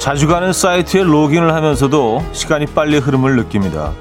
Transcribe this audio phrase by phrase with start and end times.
[0.00, 3.92] 자주 가는 사이트에 로그인을 하면서도 시간이 빨리 흐름을 느낍니다.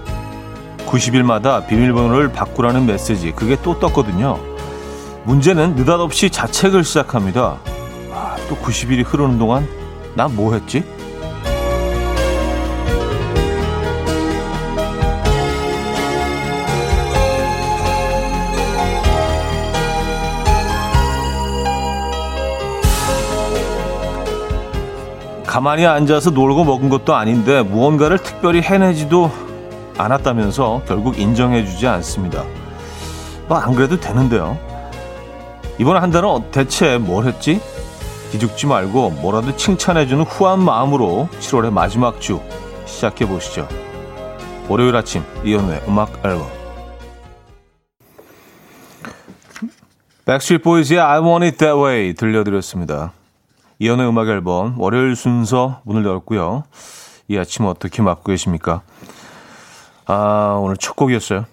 [0.88, 4.40] 90일마다 비밀번호를 바꾸라는 메시지 그게 또 떴거든요.
[5.26, 7.60] 문제는 느닷없이 자책을 시작합니다.
[8.14, 9.68] 아, 또 90일이 흐르는 동안
[10.16, 10.86] 난뭐 했지?
[25.60, 29.30] 가만히 앉아서 놀고 먹은 것도 아닌데 무언가를 특별히 해내지도
[29.98, 32.46] 않았다면서 결국 인정해주지 않습니다.
[33.50, 34.58] 뭐 안 그래도 되는데요.
[35.78, 37.60] 이번 한 달은 대체 뭘 했지?
[38.32, 42.40] 기죽지 말고 뭐라도 칭찬해주는 후한 마음으로 7월의 마지막 주
[42.86, 43.68] 시작해 보시죠.
[44.70, 46.48] 월요일 아침 이연우의 음악 앨범
[50.24, 53.12] 백스트리트 보이즈의 I Want It That Way 들려드렸습니다.
[53.80, 56.64] 이연의 음악 앨범 월요일 순서 문을 열었고요.
[57.30, 58.82] 이 아침 어떻게 맞고 계십니까?
[60.06, 61.46] 아, 오늘 첫 곡이었어요.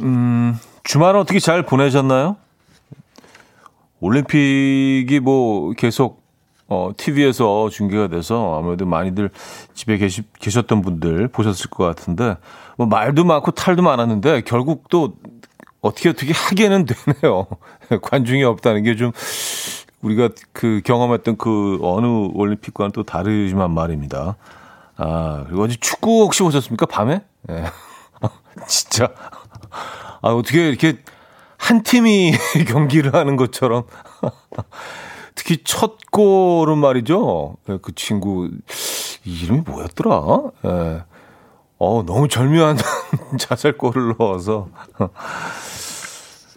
[0.00, 2.36] 음, 주말은 어떻게 잘 보내셨나요?
[4.00, 6.24] 올림픽이 뭐 계속
[6.68, 9.30] 어, TV에서 중계가 돼서 아무래도 많이들
[9.74, 12.36] 집에 계시, 계셨던 분들 보셨을 것 같은데,
[12.76, 15.14] 뭐 말도 많고 탈도 많았는데, 결국 또
[15.80, 16.84] 어떻게 어떻게 하게는
[17.22, 17.46] 되네요.
[18.02, 19.12] 관중이 없다는 게 좀
[20.02, 24.36] 우리가 그 경험했던 그 어느 올림픽과는 또 다르지만 말입니다.
[24.96, 26.86] 아, 그리고 어제 축구 혹시 보셨습니까?
[26.86, 27.22] 밤에?
[27.50, 27.52] 예.
[27.52, 27.64] 네.
[28.66, 29.12] 진짜.
[30.22, 30.98] 아, 어떻게 이렇게
[31.58, 32.32] 한 팀이
[32.68, 33.84] 경기를 하는 것처럼.
[35.34, 37.56] 특히 첫 골은 말이죠.
[37.68, 38.50] 예, 그 친구
[39.24, 40.40] 이름이 뭐였더라?
[40.64, 41.02] 예.
[41.78, 42.78] 어, 너무 절묘한
[43.38, 44.68] 자살골을 넣어서.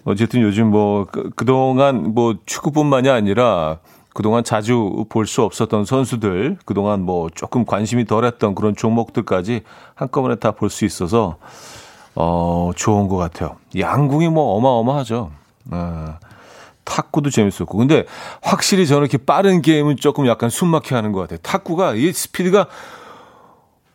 [0.05, 3.79] 어쨌든 요즘 뭐 그, 그동안 뭐 축구뿐만이 아니라
[4.13, 9.61] 그동안 자주 볼 수 없었던 선수들, 그동안 뭐 조금 관심이 덜했던 그런 종목들까지
[9.95, 11.37] 한꺼번에 다 볼 수 있어서
[12.15, 13.55] 어 좋은 것 같아요.
[13.77, 15.31] 양궁이 뭐 어마어마하죠.
[15.71, 16.17] 아,
[16.83, 17.77] 탁구도 재밌었고.
[17.77, 18.05] 근데
[18.41, 21.37] 확실히 저는 이렇게 빠른 게임은 조금 약간 숨막혀 하는 것 같아요.
[21.43, 22.67] 탁구가 이 스피드가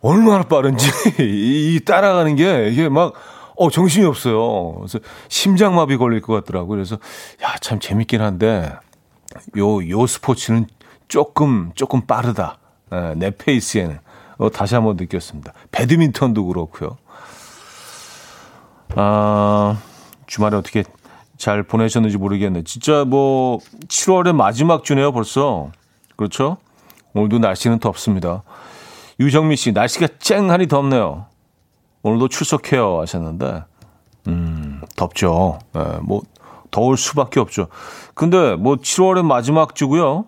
[0.00, 0.87] 얼마나 빠른지
[1.19, 3.14] 이 따라가는 게 이게 막
[3.56, 4.75] 어, 정신이 없어요.
[4.76, 4.98] 그래서
[5.28, 6.76] 심장마비 걸릴 것 같더라고요.
[6.76, 6.97] 그래서,
[7.42, 8.72] 야, 참 재밌긴 한데,
[9.56, 10.66] 요, 요 스포츠는
[11.09, 12.59] 조금, 조금 빠르다.
[12.93, 13.98] 에, 내 페이스에는.
[14.38, 15.53] 어, 다시 한번 느꼈습니다.
[15.70, 16.97] 배드민턴도 그렇고요.
[18.97, 19.78] 아,
[20.26, 20.84] 주말에 어떻게
[21.37, 22.62] 잘 보내셨는지 모르겠네.
[22.64, 25.70] 진짜 뭐, 7월의 마지막 주네요, 벌써.
[26.16, 26.56] 그렇죠?
[27.12, 28.43] 오늘도 날씨는 덥습니다.
[29.20, 31.26] 유정미 씨, 날씨가 쨍하니 덥네요.
[32.04, 33.65] 오늘도 출석해요 하셨는데,
[34.28, 35.59] 음, 덥죠.
[35.72, 36.22] 네, 뭐,
[36.70, 37.66] 더울 수밖에 없죠.
[38.15, 40.26] 근데 뭐 7월의 마지막 주고요.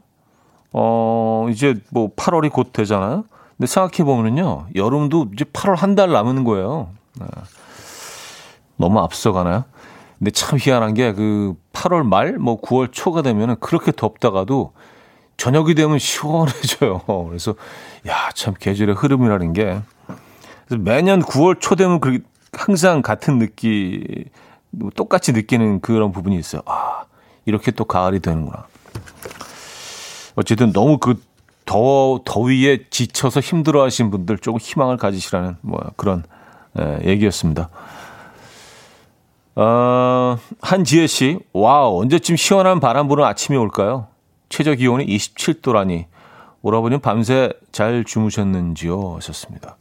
[0.73, 3.25] 어, 이제 뭐 8월이 곧 되잖아요.
[3.57, 4.67] 근데 생각해보면요.
[4.75, 6.89] 여름도 이제 8월 한 달 남은 거예요.
[7.19, 7.27] 네.
[8.77, 9.65] 너무 앞서가나요?
[10.19, 14.73] 근데 참 희한한 게 그 8월 말, 뭐 9월 초가 되면은 그렇게 덥다가도
[15.39, 17.03] 저녁이 되면 시원해져요.
[17.29, 17.55] 그래서
[18.07, 19.81] 야, 참 계절의 흐름이라는 게
[20.67, 22.21] 그래서 매년 9월 초 되면 그
[22.53, 24.25] 항상 같은 느낌,
[24.95, 26.63] 똑같이 느끼는 그런 부분이 있어요.
[26.67, 27.05] 아,
[27.45, 28.67] 이렇게 또 가을이 되는구나.
[30.35, 31.23] 어쨌든 너무 그
[31.65, 36.25] 더, 더위에 지쳐서 힘들어 하신 분들 조금 희망을 가지시라는 뭐 그런
[36.79, 37.69] 에, 얘기였습니다.
[39.57, 44.09] 어, 한지혜 씨, 와, 언제쯤 시원한 바람 부는 아침이 올까요?
[44.49, 46.05] 최저 기온이 27도라니.
[46.63, 49.17] 오라버님 밤새 잘 주무셨는지요?
[49.17, 49.77] 하셨습니다.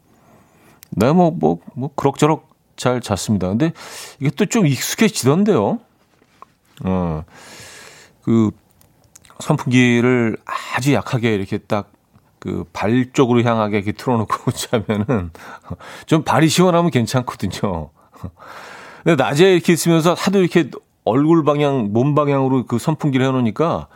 [0.95, 3.47] 네, 뭐, 뭐, 뭐, 그럭저럭 잘 잤습니다.
[3.50, 3.72] 근데
[4.19, 5.79] 이게 또 좀 익숙해지던데요.
[6.85, 7.23] 어,
[8.22, 8.51] 그,
[9.39, 10.37] 선풍기를
[10.75, 11.96] 아주 약하게 이렇게 딱
[12.40, 15.31] 그 발 쪽으로 향하게 이렇게 틀어놓고 자면은
[16.05, 17.90] 좀 발이 시원하면 괜찮거든요.
[19.03, 20.69] 근데 낮에 이렇게 있으면서 하도 이렇게
[21.05, 23.87] 얼굴 방향, 몸 방향으로 그 선풍기를 해놓으니까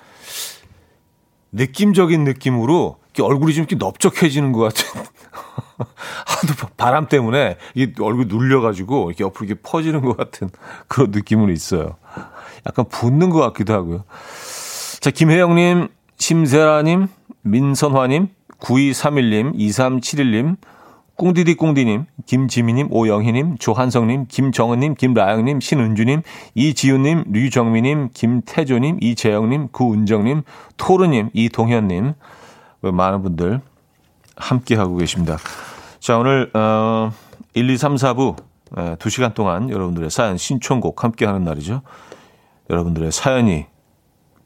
[1.51, 5.03] 느낌적인 느낌으로 얼굴이 좀 이렇게 넓적해지는 것 같은.
[6.25, 10.49] 하도 바람 때문에 이게 얼굴 눌려가지고 이렇게 옆으로 이렇게 퍼지는 것 같은
[10.87, 11.95] 그런 느낌은 있어요.
[12.65, 14.03] 약간 붓는 것 같기도 하고요.
[14.99, 15.87] 자, 김혜영님,
[16.17, 17.07] 심세라님,
[17.41, 18.27] 민선화님,
[18.59, 20.57] 9231님, 2371님,
[21.15, 26.21] 꽁디디 꽁디님, 김지미님, 오영희님, 조한성님, 김정은님, 김라영님, 신은주님,
[26.55, 30.43] 이지훈님, 류정미님, 김태조님, 이재영님, 구은정님,
[30.77, 32.13] 토르님, 이동현님,
[32.81, 33.59] 많은 분들
[34.39, 35.37] 함께 하고 계십니다.
[35.99, 37.11] 자, 오늘, 어,
[37.53, 38.35] 1, 2, 3, 4부,
[38.77, 41.81] 에, 2시간 동안 여러분들의 사연, 신청곡 함께 하는 날이죠.
[42.69, 43.65] 여러분들의 사연이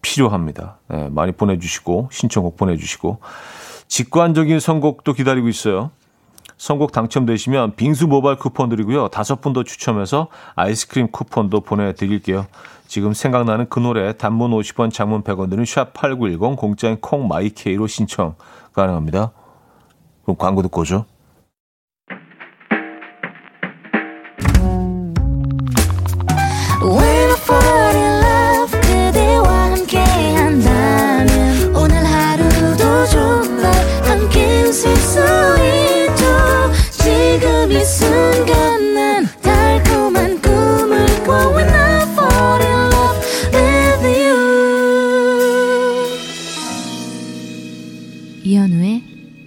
[0.01, 0.80] 필요합니다.
[0.92, 3.19] 에, 많이 보내주시고, 신청곡 보내주시고.
[3.88, 5.92] 직관적인 선곡도 기다리고 있어요.
[6.57, 9.10] 선곡 당첨되시면 빙수 모바일 쿠폰 드리고요.
[9.10, 12.48] 다섯 분 더 추첨해서 아이스크림 쿠폰도 보내드릴게요.
[12.88, 18.36] 지금 생각나는 그 노래 단문 50원 장문 100원 드는 샵8910 공짜인 콩마이케이로 신청
[18.74, 19.31] 가능합니다.
[20.24, 21.06] 그럼 광고 듣고 오죠.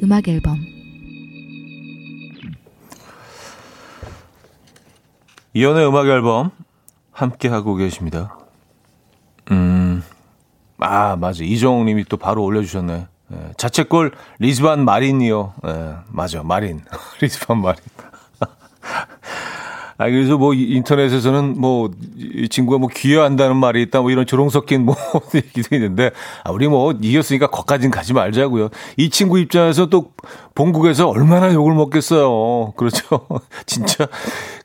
[0.06, 0.65] 음악 앨범
[5.56, 6.50] 이연의 음악 앨범
[7.12, 8.36] 함께 하고 계십니다.
[9.50, 10.04] 음,
[10.78, 13.06] 아 맞아 이정욱 님이 또 바로 올려주셨네.
[13.32, 15.54] 예, 자책골 리즈반 마린이요.
[15.66, 16.82] 예, 맞아 마린
[17.22, 17.80] 리즈반 마린.
[19.98, 21.90] 아, 그래서 뭐 인터넷에서는 뭐
[22.37, 24.94] 이 친구가 뭐 귀여한다는 말이 있다 뭐 이런 조롱 섞인 뭐
[25.34, 26.10] 얘기도 있는데
[26.44, 28.69] 아, 우리 뭐 이겼으니까 거까진 가지 말자고요.
[28.96, 30.12] 이 친구 입장에서 또
[30.54, 32.72] 본국에서 얼마나 욕을 먹겠어요.
[32.76, 33.26] 그렇죠.
[33.66, 34.06] 진짜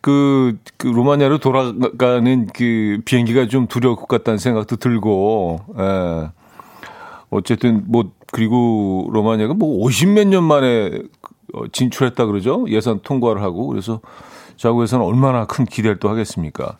[0.01, 6.29] 그, 그 로마니아로 돌아가는 그 비행기가 좀 두려울 것 같다는 생각도 들고, 예.
[7.29, 10.91] 어쨌든 뭐 그리고 로마니아가 뭐 50 몇 년 만에
[11.71, 12.65] 진출했다 그러죠.
[12.69, 14.01] 예산 통과를 하고 그래서
[14.65, 16.77] 자구에서는 얼마나 큰 기대를 또 하겠습니까?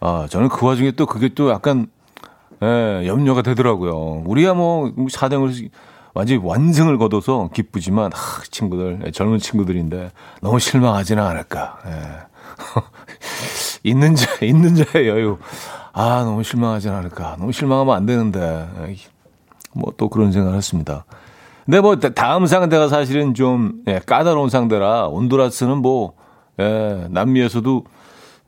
[0.00, 1.86] 아, 저는 그 와중에 또 그게 또 약간,
[2.62, 4.22] 예, 염려가 되더라고요.
[4.24, 5.68] 우리야 뭐 4등을
[6.14, 8.18] 완전히 완승을 거둬서 기쁘지만, 아,
[8.50, 10.10] 친구들, 예, 젊은 친구들인데
[10.40, 11.78] 너무 실망하지는 않을까.
[11.86, 11.92] 예.
[13.84, 15.36] 있는 자, 있는 자의 여유.
[15.92, 17.36] 아, 너무 실망하지는 않을까.
[17.38, 18.68] 너무 실망하면 안 되는데.
[19.74, 21.04] 뭐 또 그런 생각을 했습니다.
[21.66, 26.14] 근데 뭐 다음 상대가 사실은 좀 예, 까다로운 상대라 온두라스는 뭐
[26.60, 27.84] 예, 남미에서도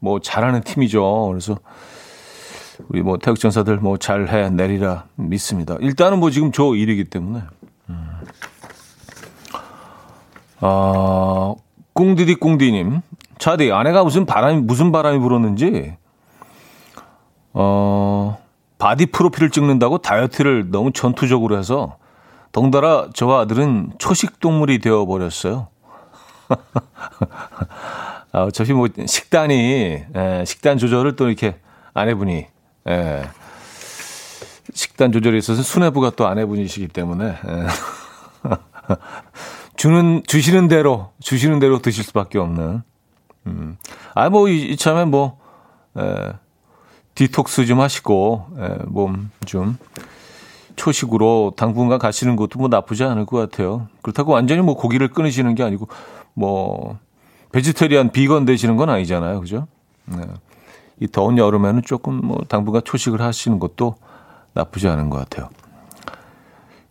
[0.00, 1.28] 뭐 잘하는 팀이죠.
[1.28, 1.58] 그래서
[2.88, 5.76] 우리 뭐 태극 전사들 뭐 잘해 내리라 믿습니다.
[5.80, 7.42] 일단은 뭐 지금 저 1위기 때문에.
[7.88, 8.08] 음.
[10.60, 11.54] 아,
[11.94, 13.00] 꿍디디 꿍디님.
[13.38, 15.96] 차디, 아내가 무슨 바람이, 무슨 바람이 불었는지,
[17.52, 18.38] 어,
[18.78, 21.96] 바디 프로필을 찍는다고 다이어트를 너무 전투적으로 해서,
[22.52, 25.68] 덩달아 저와 아들은 초식 동물이 되어버렸어요.
[28.32, 31.56] 아, 어차피 뭐 식단이 에, 예, 식단 조절을 또 이렇게
[31.94, 32.48] 아내분이 에,
[32.88, 33.22] 예,
[34.72, 37.66] 식단 조절에 있어서 수뇌부가 또 아내분이시기 때문에 에, 예.
[39.76, 42.82] 주는 주시는 대로 주시는 대로 드실 수밖에 없는.
[43.46, 43.76] 음.
[44.14, 45.38] 아뭐 이참에 뭐
[45.96, 46.32] 에,
[47.14, 49.78] 디톡스 좀 하시고 에, 몸좀
[50.76, 53.88] 초식으로 당분간 가시는 것도 뭐 나쁘지 않을 것 같아요.
[54.02, 55.88] 그렇다고 완전히 뭐 고기를 끊으시는 게 아니고
[56.34, 56.98] 뭐
[57.52, 59.40] 베지테리안 비건 되시는 건 아니잖아요.
[59.40, 59.66] 그죠?
[60.06, 60.18] 네.
[61.00, 63.96] 이 더운 여름에는 조금 뭐 당분간 초식을 하시는 것도
[64.52, 65.48] 나쁘지 않은 것 같아요.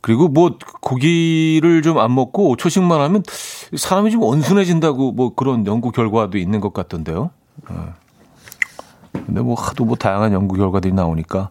[0.02, 3.24] 그리고 뭐 고기를 좀 안 먹고 초식만 하면
[3.76, 7.30] 사람이 좀 온순해진다고 뭐 그런 연구 결과도 있는 것 같던데요.
[7.70, 7.76] 네.
[9.14, 11.50] 근데 뭐 하도 뭐 다양한 연구 결과들이 나오니까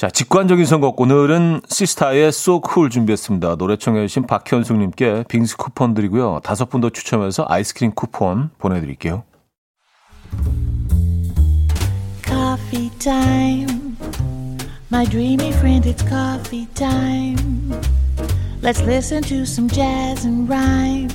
[0.00, 0.98] 자, 직관적인 선곡.
[0.98, 3.56] 오늘은 시스타의 So Cool 준비했습니다.
[3.56, 6.40] 노래 청해주신 박현숙님께 빙스 쿠폰 드리고요.
[6.42, 9.24] 다섯 분 더 추첨해서 아이스크림 쿠폰 보내드릴게요.
[12.24, 13.94] Coffee time.
[14.90, 17.78] My dreamy friend, it's coffee time.
[18.62, 21.10] Let's listen to some jazz and rhyme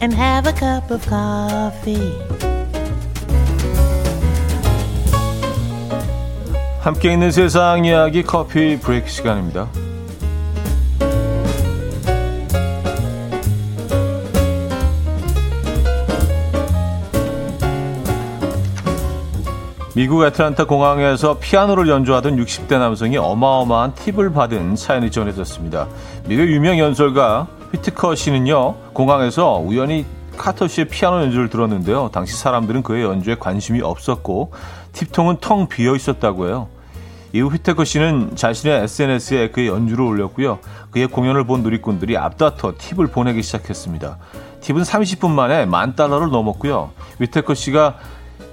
[0.00, 2.14] and have a cup of coffee.
[6.86, 9.66] 함께 있는 세상 이야기 커피 브레이크 시간입니다.
[19.96, 25.88] 미국 애틀란타 공항에서 피아노를 연주하던 60대 남성이 어마어마한 팁을 받은 사연이 전해졌습니다.
[26.28, 32.10] 미국 유명 연설가 휘트커 씨는요, 공항에서 우연히 카터 씨의 피아노 연주를 들었는데요.
[32.12, 34.52] 당시 사람들은 그의 연주에 관심이 없었고,
[34.92, 36.68] 팁통은 텅 비어 있었다고 해요.
[37.32, 40.58] 이후 휘테커 씨는 자신의 SNS에 그의 연주를 올렸고요.
[40.90, 44.18] 그의 공연을 본 누리꾼들이 앞다퉈 팁을 보내기 시작했습니다.
[44.60, 46.90] 팁은 30분 만에 만 달러를 넘었고요.
[47.18, 47.98] 휘테커 씨가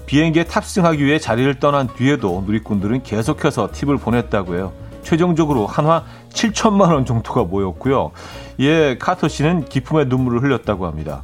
[0.05, 4.73] 비행기에 탑승하기 위해 자리를 떠난 뒤에도 누리꾼들은 계속해서 팁을 보냈다고 해요.
[5.01, 8.11] 최종적으로 한화 7천만 원 정도가 모였고요.
[8.57, 11.23] 이에 카터 씨는 기쁨의 눈물을 흘렸다고 합니다.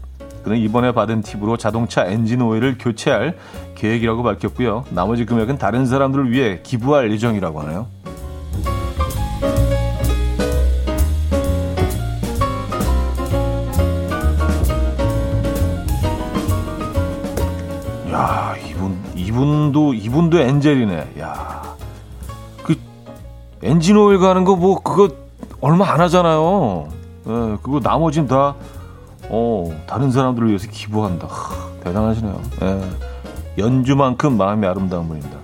[0.50, 3.38] 그는 이번에 받은 팁으로 자동차 엔진 오일을 교체할
[3.76, 4.86] 계획이라고 밝혔고요.
[4.90, 7.86] 나머지 금액은 다른 사람들을 위해 기부할 예정이라고 하네요.
[18.12, 21.14] 야, 이분 이분도 이분도 엔젤이네.
[21.20, 21.76] 야.
[22.64, 22.76] 그
[23.62, 25.10] 엔진 오일 가는 거 뭐 그거
[25.62, 26.88] 얼마 안 하잖아요.
[27.28, 28.56] 예, 그거 나머진 다
[29.30, 31.28] 어, 다른 사람들을 위해서 기부한다.
[31.28, 32.42] 하, 대단하시네요.
[32.64, 32.82] 예,
[33.58, 35.38] 연주만큼 마음이 아름다운 분입니다.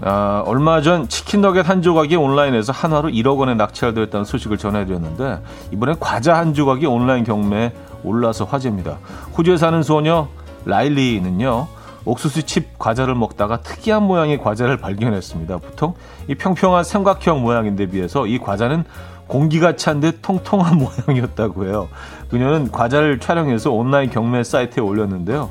[0.00, 5.40] 아, 얼마 전 치킨 너겟 한 조각이 온라인에서 한화로 1억 원에 낙찰되었다는 소식을 전해드렸는데
[5.72, 7.72] 이번에 과자 한 조각이 온라인 경매에
[8.04, 8.98] 올라서 화제입니다.
[9.36, 10.28] 호주에 사는 소녀
[10.64, 11.66] 라일리는요.
[12.04, 15.58] 옥수수 칩 과자를 먹다가 특이한 모양의 과자를 발견했습니다.
[15.58, 15.94] 보통
[16.28, 18.84] 이 평평한 삼각형 모양인데 비해서 이 과자는
[19.28, 21.88] 공기가 찬 듯 통통한 모양이었다고 해요.
[22.30, 25.50] 그녀는 과자를 촬영해서 온라인 경매 사이트에 올렸는데요.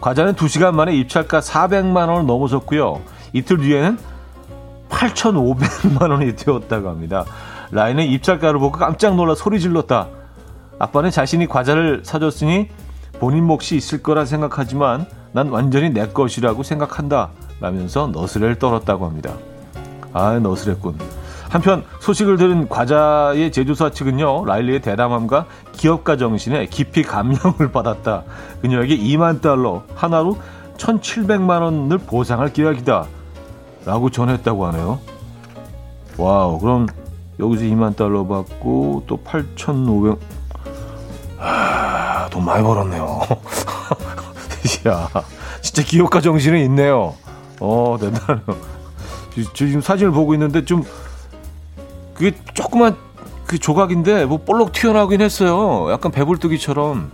[0.00, 3.00] 과자는 2시간 만에 입찰가 400만 원을 넘어섰고요.
[3.32, 3.98] 이틀 뒤에는
[4.88, 7.24] 8,500만 원이 되었다고 합니다.
[7.70, 10.08] 라인은 입찰가를 보고 깜짝 놀라 소리 질렀다.
[10.78, 12.68] 아빠는 자신이 과자를 사줬으니
[13.20, 17.30] 본인 몫이 있을 거라 생각하지만 난 완전히 내 것이라고 생각한다.
[17.60, 19.34] 라면서 너스레를 떨었다고 합니다.
[20.12, 21.19] 아, 너스레군.
[21.50, 28.22] 한편 소식을 들은 과자의 제조사 측은요, 라일리의 대담함과 기업가 정신에 깊이 감명을 받았다.
[28.62, 30.38] 그녀에게 2만 달러, 하나로
[30.78, 33.04] 1,700만 원을 보상할 계약이다.
[33.84, 35.00] 라고 전했다고 하네요.
[36.16, 36.86] 와우, 그럼
[37.40, 40.20] 여기서 2만 달러 받고 또 8,500,
[41.40, 43.22] 아, 돈 많이 벌었네요.
[44.86, 45.08] 야,
[45.62, 47.14] 진짜 기업가 정신은 있네요.
[47.58, 48.44] 어, 대단해요.
[49.52, 50.84] 지금 사진을 보고 있는데 좀,
[52.20, 52.98] 그게 조그만
[53.46, 55.90] 그 조각인데 뭐 볼록 튀어나오긴 했어요.
[55.90, 57.10] 약간 배불뚝이처럼.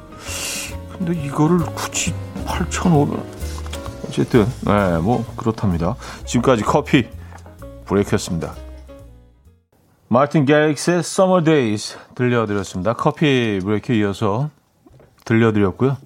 [0.98, 2.12] 근데 이거를 굳이
[2.44, 3.20] 8,500,
[4.08, 5.94] 어쨌든, 네, 뭐, 그렇답니다.
[6.24, 7.06] 지금까지 커피
[7.84, 8.54] 브레이크였습니다.
[10.08, 12.94] 마틴 게릭스의 Summer Days 들려드렸습니다.
[12.94, 14.50] 커피 브레이크 이어서
[15.24, 15.96] 들려드렸고요.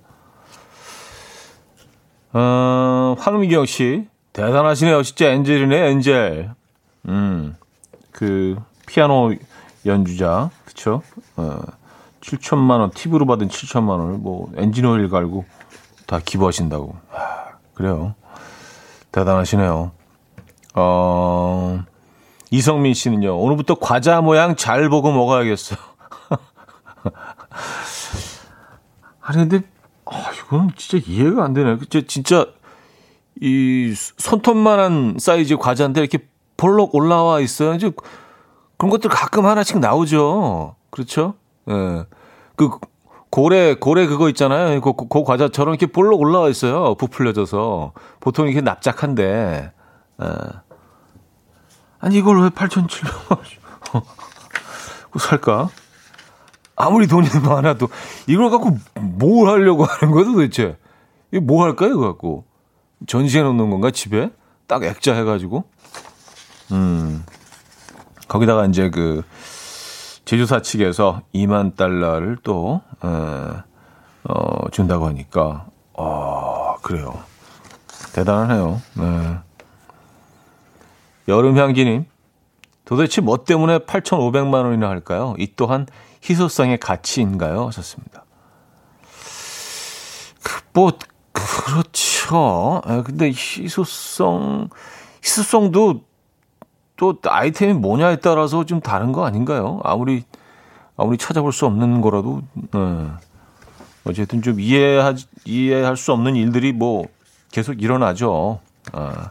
[2.35, 5.03] 어, 황미경 씨, 대단하시네요.
[5.05, 6.51] 진짜 엔젤이네, 엔젤.
[7.09, 7.57] 음,
[8.13, 8.57] 그,
[8.91, 9.33] 피아노
[9.87, 11.03] 연주자, 그쵸?
[11.37, 11.61] 어,
[12.21, 15.45] 7천만 원, 팁으로 받은 7천만 원을 뭐, 엔진 오일 갈고
[16.07, 16.97] 다 기부하신다고.
[17.09, 18.17] 하, 그래요.
[19.13, 19.93] 대단하시네요.
[20.75, 21.85] 어,
[22.51, 25.79] 이성민 씨는요, 오늘부터 과자 모양 잘 보고 먹어야겠어요.
[29.23, 29.63] 아니, 근데,
[30.05, 31.79] 아, 이건 진짜 이해가 안 되네.
[31.89, 32.47] 진짜, 진짜,
[33.41, 37.75] 이 손톱만한 사이즈 과자인데 이렇게 볼록 올라와 있어요.
[37.75, 37.93] 이제
[38.81, 40.75] 그런 것들 가끔 하나씩 나오죠.
[40.89, 41.35] 그렇죠?
[41.69, 41.73] 예.
[41.75, 42.05] 네.
[42.57, 42.71] 그,
[43.29, 44.81] 고래, 고래 그거 있잖아요.
[44.81, 46.95] 그, 그, 그 과자처럼 이렇게 볼록 올라와 있어요.
[46.95, 47.93] 부풀려져서.
[48.21, 49.73] 보통 이렇게 납작한데.
[50.23, 50.27] 예.
[51.99, 54.03] 아니, 이걸 왜 8,700원
[55.19, 55.69] 살까?
[56.75, 57.89] 아무리 돈이 많아도
[58.27, 60.79] 이걸 갖고 뭘 하려고 하는 거야 도대체?
[61.33, 62.47] 이거 뭐 할까요, 이거 갖고?
[63.07, 64.31] 전시해 놓는 건가, 집에?
[64.67, 65.65] 딱 액자 해가지고?
[66.73, 67.27] 음.
[68.31, 69.25] 거기다가 이제 그,
[70.25, 77.19] 제조사 측에서 2만 달러를 또, 에, 어, 준다고 하니까, 어, 그래요.
[78.15, 78.81] 대단하네요.
[78.95, 79.39] 네.
[81.27, 82.05] 여름향기님,
[82.85, 85.35] 도대체 뭐 때문에 8,500만 원이나 할까요?
[85.37, 85.87] 이 또한
[86.23, 87.67] 희소성의 가치인가요?
[87.67, 88.25] 하셨습니다.
[90.45, 90.93] 그, 뭐,
[91.33, 92.81] 그렇죠.
[92.85, 94.69] 아, 근데 희소성,
[95.25, 96.10] 희소성도
[97.01, 99.81] 또 아이템이 뭐냐에 따라서 좀 다른 거 아닌가요?
[99.85, 100.23] 아무리,
[100.99, 103.07] 아무리 찾아볼 수 없는 거라도, 네.
[104.05, 105.15] 어쨌든 좀 이해하,
[105.47, 107.07] 이해할 수 없는 일들이 뭐
[107.51, 108.61] 계속 일어나죠.
[108.93, 109.31] 아.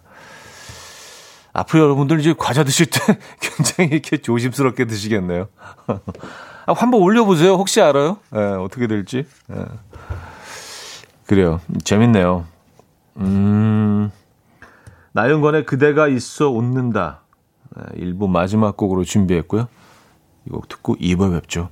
[1.54, 3.00] 앞으로 여러분들 이제 과자 드실 때
[3.40, 5.48] 굉장히 이렇게 조심스럽게 드시겠네요.
[6.66, 7.54] 아, 한번 올려보세요.
[7.54, 8.18] 혹시 알아요?
[8.32, 9.28] 네, 어떻게 될지.
[9.46, 9.58] 네.
[11.28, 11.62] 그래요.
[11.84, 12.46] 재밌네요.
[13.18, 14.12] 음,
[15.12, 17.19] 나윤건의 그대가 있어 웃는다.
[17.76, 19.68] 네, 일부 마지막 곡으로 준비했고요.
[20.48, 21.70] 이 곡 듣고 2부 뵙죠.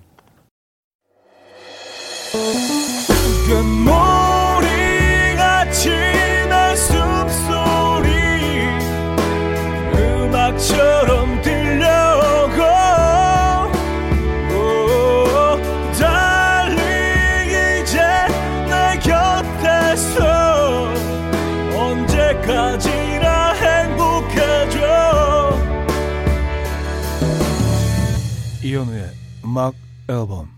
[28.78, 29.10] 이현우의
[29.44, 29.74] 음악
[30.08, 30.50] 앨범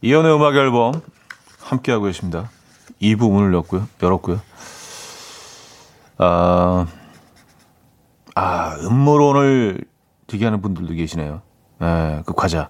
[0.00, 1.00] 이현우의 음악 앨범
[1.60, 2.50] 함께하고 계십니다.
[3.02, 3.88] 2부 문을 열었고요.
[4.00, 4.40] 열었고요.
[6.18, 6.86] 아,
[8.36, 9.84] 아 음모론을
[10.28, 11.42] 되게 하는 분들도 계시네요.
[11.80, 12.68] 네, 그 과자.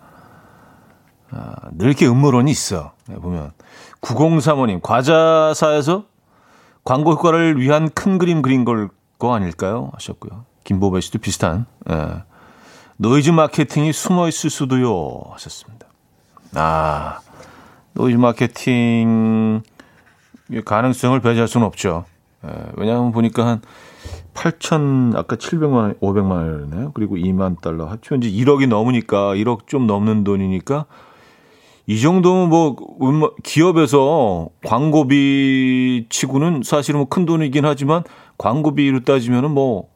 [1.31, 2.93] 아, 늘 이렇게 음모론이 있어.
[3.09, 3.53] 네, 보면.
[4.01, 6.07] 9035님, 과자사에서
[6.83, 9.91] 광고 효과를 위한 큰 그림 그린 걸 거 아닐까요?
[9.95, 10.45] 하셨고요.
[10.67, 11.65] 김보배 씨도 비슷한.
[11.89, 12.25] 예.
[12.99, 15.23] 노이즈 마케팅이 숨어 있을 수도요.
[15.31, 15.87] 하셨습니다.
[16.55, 17.21] 아,
[17.93, 19.63] 노이즈 마케팅
[20.65, 22.05] 가능성을 배제할 수는 없죠.
[22.45, 23.63] 예, 왜냐하면 보니까 한
[24.35, 26.93] 8천, 아까 700만 원, 500만 원이네요.
[26.95, 27.87] 그리고 2만 달러.
[27.87, 30.87] 합치면 이제 1억이 넘으니까, 1억 좀 넘는 돈이니까,
[31.87, 32.77] 이 정도면 뭐,
[33.45, 38.03] 기업에서 광고비 치고는 사실은 뭐 큰 돈이긴 하지만,
[38.39, 39.89] 광고비로 따지면은 뭐,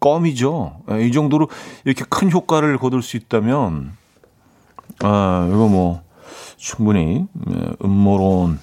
[0.00, 0.80] 껌이죠.
[0.92, 1.48] 예, 이 정도로
[1.84, 3.92] 이렇게 큰 효과를 거둘 수 있다면,
[5.00, 6.02] 아, 이거 뭐,
[6.56, 8.58] 충분히, 예, 음모론이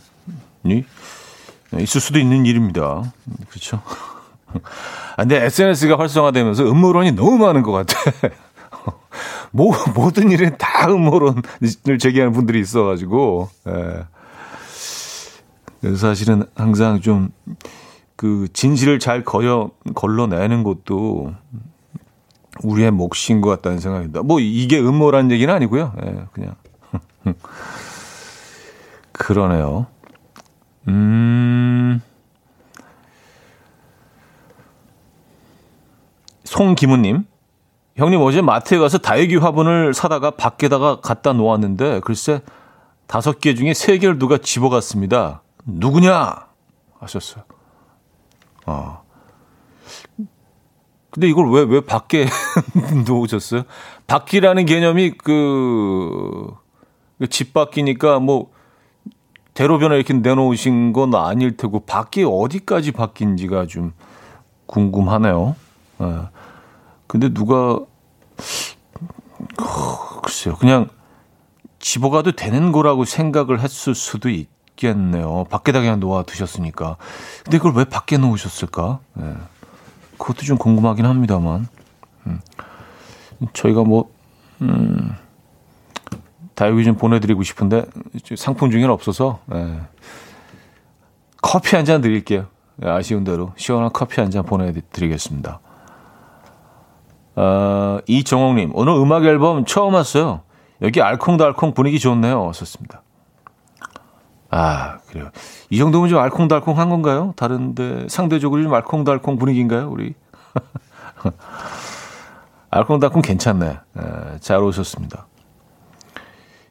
[1.79, 3.13] 있을 수도 있는 일입니다.
[3.49, 3.81] 그렇죠?
[5.17, 7.97] 아, 근데 SNS가 활성화되면서 음모론이 너무 많은 것 같아.
[9.51, 11.41] 뭐, 모든 일에 다 음모론을
[11.99, 14.05] 제기하는 분들이 있어가지고, 예.
[15.95, 17.29] 사실은 항상 좀,
[18.15, 21.33] 그, 진실을 잘 거여, 걸러내는 것도
[22.63, 24.21] 우리의 몫인 것 같다는 생각이 듭니다.
[24.23, 25.93] 뭐, 이게 음모란 얘기는 아니고요.
[26.05, 26.55] 예, 그냥.
[29.11, 29.87] 그러네요.
[30.87, 32.01] 음.
[36.43, 37.25] 송기무님,
[37.97, 42.41] 형님 어제 마트에 가서 다육이 화분을 사다가 밖에다가 갖다 놓았는데 글쎄
[43.07, 45.41] 다섯 개 중에 세 개를 누가 집어갔습니다.
[45.65, 46.47] 누구냐?
[46.99, 47.43] 하셨어요.
[48.65, 49.01] 아.
[51.09, 52.25] 근데 이걸 왜, 왜 밖에
[53.07, 53.63] 놓으셨어요?
[54.07, 56.53] 밖이라는 개념이 그,
[57.19, 58.51] 그집 밖이니까 뭐,
[59.53, 63.93] 대로변에 이렇게 내놓으신 건 아닐 테고, 밖이 어디까지 바뀐지가 좀
[64.65, 65.55] 궁금하네요.
[66.01, 66.21] 예.
[67.07, 67.79] 근데 누가
[69.61, 70.55] 어, 글쎄요.
[70.55, 70.89] 그냥
[71.79, 75.45] 집어가도 되는 거라고 생각을 했을 수도 있 겠네요.
[75.49, 76.97] 밖에다 그냥 놓아 두셨으니까.
[77.43, 78.99] 근데 그걸 왜 밖에 놓으셨을까?
[79.13, 79.33] 네.
[80.17, 81.67] 그것도 좀 궁금하긴 합니다만.
[82.27, 82.39] 음.
[83.53, 84.09] 저희가 뭐,
[84.61, 85.13] 음,
[86.55, 87.85] 다육이 좀 보내드리고 싶은데
[88.37, 89.79] 상품 중에는 없어서 네.
[91.41, 92.47] 커피 한 잔 드릴게요.
[92.77, 95.59] 네, 아쉬운 대로 시원한 커피 한 잔 보내드리겠습니다.
[97.37, 100.41] 어, 이정옥님, 오늘 음악 앨범 처음 왔어요.
[100.81, 102.51] 여기 알콩달콩 분위기 좋네요.
[102.53, 103.01] 썼습니다.
[104.57, 105.31] 아, 그래요.
[105.69, 107.33] 이 정도면 좀 알콩달콩 한 건가요?
[107.35, 110.13] 다른데 상대적으로 좀 알콩달콩 분위기인가요, 우리?
[112.71, 113.67] 알콩달콩 괜찮네.
[113.67, 115.27] 에, 잘 오셨습니다.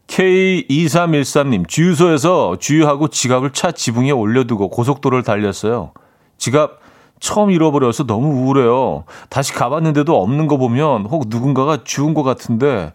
[0.06, 5.92] K2313님, 주유소에서 주유하고 지갑을 차 지붕에 올려두고 고속도로를 달렸어요.
[6.38, 6.80] 지갑
[7.20, 9.04] 처음 잃어버려서 너무 우울해요.
[9.28, 12.94] 다시 가봤는데도 없는 거 보면 혹 누군가가 주운 것 같은데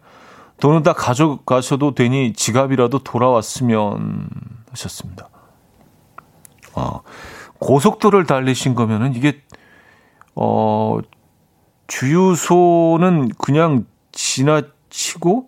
[0.60, 4.30] 돈은 다 가져가셔도 되니 지갑이라도 돌아왔으면
[4.72, 5.30] 하셨습니다.
[6.76, 7.02] 아,
[7.60, 9.42] 고속도로를 달리신 거면은 이게
[10.36, 11.00] 어
[11.88, 15.48] 주유소는 그냥 지나치고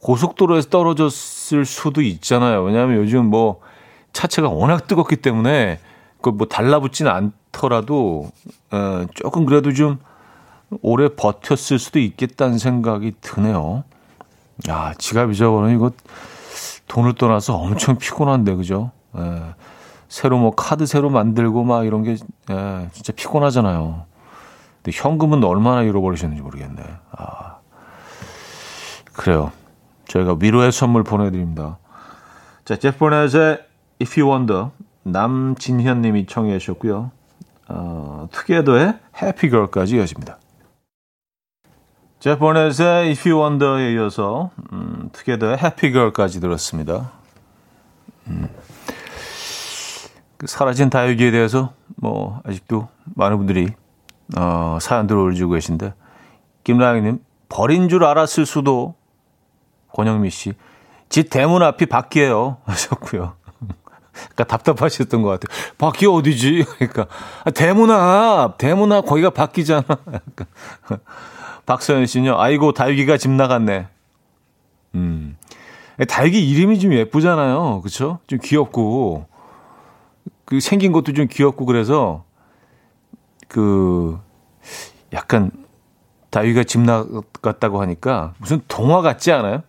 [0.00, 2.62] 고속도로에서 떨어졌을 수도 있잖아요.
[2.62, 3.60] 왜냐하면 요즘 뭐
[4.12, 5.78] 차체가 워낙 뜨겁기 때문에
[6.20, 8.32] 그뭐 달라붙지는 않 않더라도
[8.70, 9.98] 어, 조금 그래도 좀
[10.80, 13.84] 오래 버텼을 수도 있겠다는 생각이 드네요.
[14.68, 15.90] 야, 지갑 잊어버리면 이거
[16.92, 18.90] 돈을 떠나서 엄청 피곤한데, 그죠?
[19.16, 19.54] 예,
[20.10, 22.18] 새로 뭐 카드 새로 만들고 막 이런 게
[22.50, 24.04] 예, 진짜 피곤하잖아요.
[24.82, 26.82] 근데 현금은 얼마나 잃어버리셨는지 모르겠네.
[27.12, 27.56] 아,
[29.14, 29.52] 그래요.
[30.06, 31.78] 저희가 위로의 선물 보내드립니다.
[32.66, 33.64] 자, 제프 보넷의
[34.02, 34.66] If You Wonder
[35.04, 37.10] 남진현 님이 청해 주셨고요.
[37.68, 40.36] 어, 투게더의 해피걸까지 이어집니다.
[42.22, 47.10] 제프 버넷의 If You Wonder에 이어서 음, 투게더의 해피걸까지 들었습니다.
[48.28, 48.48] 음.
[50.36, 53.70] 그 사라진 다육이에 대해서 뭐 아직도 많은 분들이
[54.36, 55.94] 어, 사연들을 올리고 계신데
[56.62, 58.94] 김라영님 버린 줄 알았을 수도
[59.92, 60.52] 권영미 씨,
[61.08, 63.32] 집 대문 앞이 밖이에요 하셨고요.
[64.12, 65.74] 그러니까 답답하셨던 것 같아요.
[65.76, 66.66] 바퀴 어디지?
[66.78, 67.06] 그러니까
[67.44, 69.82] 아, 대문 앞, 대문 앞 거기가 바뀌잖아.
[69.90, 70.46] 약간.
[71.66, 72.38] 박서연 씨는요.
[72.38, 73.86] 아이고 다육이가 집 나갔네.
[74.94, 75.36] 음.
[76.08, 77.80] 다육이 이름이 좀 예쁘잖아요.
[77.80, 78.18] 그렇죠?
[78.26, 79.26] 좀 귀엽고
[80.44, 82.24] 그 생긴 것도 좀 귀엽고 그래서
[83.48, 84.18] 그
[85.12, 85.50] 약간
[86.30, 89.62] 다육이가 집 나갔다고 하니까 무슨 동화 같지 않아요?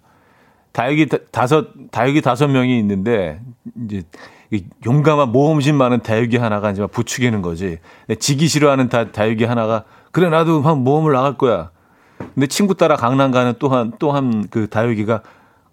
[0.71, 3.41] 다육이 다섯 다육이 다섯 명이 있는데
[3.85, 4.03] 이제
[4.85, 7.79] 용감한 모험심 많은 다육이 하나가 이제 부추기는 거지.
[8.19, 11.71] 지기 싫어하는 다, 다육이 하나가 그래 나도 한 모험을 나갈 거야.
[12.33, 15.21] 근데 친구 따라 강남 가는 또한 또한 그 다육이가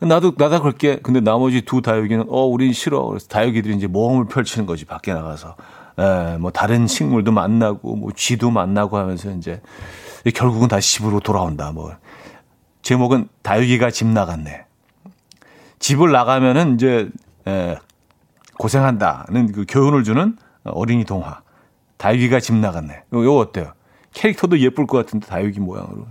[0.01, 1.01] 나도 나다 그럴게.
[1.03, 3.05] 근데 나머지 두 다육이는 어 우린 싫어.
[3.05, 5.57] 그래서 다육이들이 이제 모험을 펼치는 거지 밖에 나가서.
[5.99, 9.61] 에, 뭐 다른 식물도 만나고 뭐 쥐도 만나고 하면서 이제
[10.35, 11.73] 결국은 다시 집으로 돌아온다.
[11.73, 11.93] 뭐
[12.83, 14.65] 제목은 다육이가 집 나갔네.
[15.79, 17.11] 집을 나가면은 이제
[17.47, 17.77] 에,
[18.59, 21.41] 고생한다는 그 교훈을 주는 어린이 동화.
[21.99, 23.03] 다육이가 집 나갔네.
[23.13, 23.73] 이거 어때요?
[24.15, 26.07] 캐릭터도 예쁠 것 같은데 다육이 모양으로.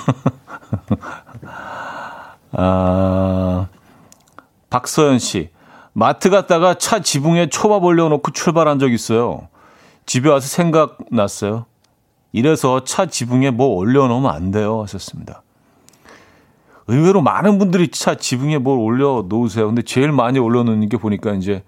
[2.52, 3.66] 아,
[4.70, 5.50] 박서연 씨.
[5.92, 9.48] 마트 갔다가 차 지붕에 초밥 올려놓고 출발한 적 있어요.
[10.06, 11.66] 집에 와서 생각났어요.
[12.32, 14.82] 이래서 차 지붕에 뭐 올려놓으면 안 돼요.
[14.82, 15.42] 하셨습니다.
[16.86, 19.66] 의외로 많은 분들이 차 지붕에 뭘 올려놓으세요.
[19.66, 21.62] 근데 제일 많이 올려놓는 게 보니까 이제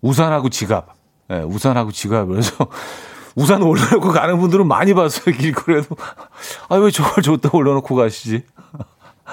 [0.00, 0.94] 우산하고 지갑.
[1.30, 2.28] 예, 네, 우산하고 지갑.
[2.28, 2.66] 그래서
[3.36, 5.36] 우산 올려놓고 가는 분들은 많이 봤어요.
[5.36, 5.94] 길거리에도.
[6.68, 8.44] 아, 왜 저걸 줬다 올려놓고 가시지?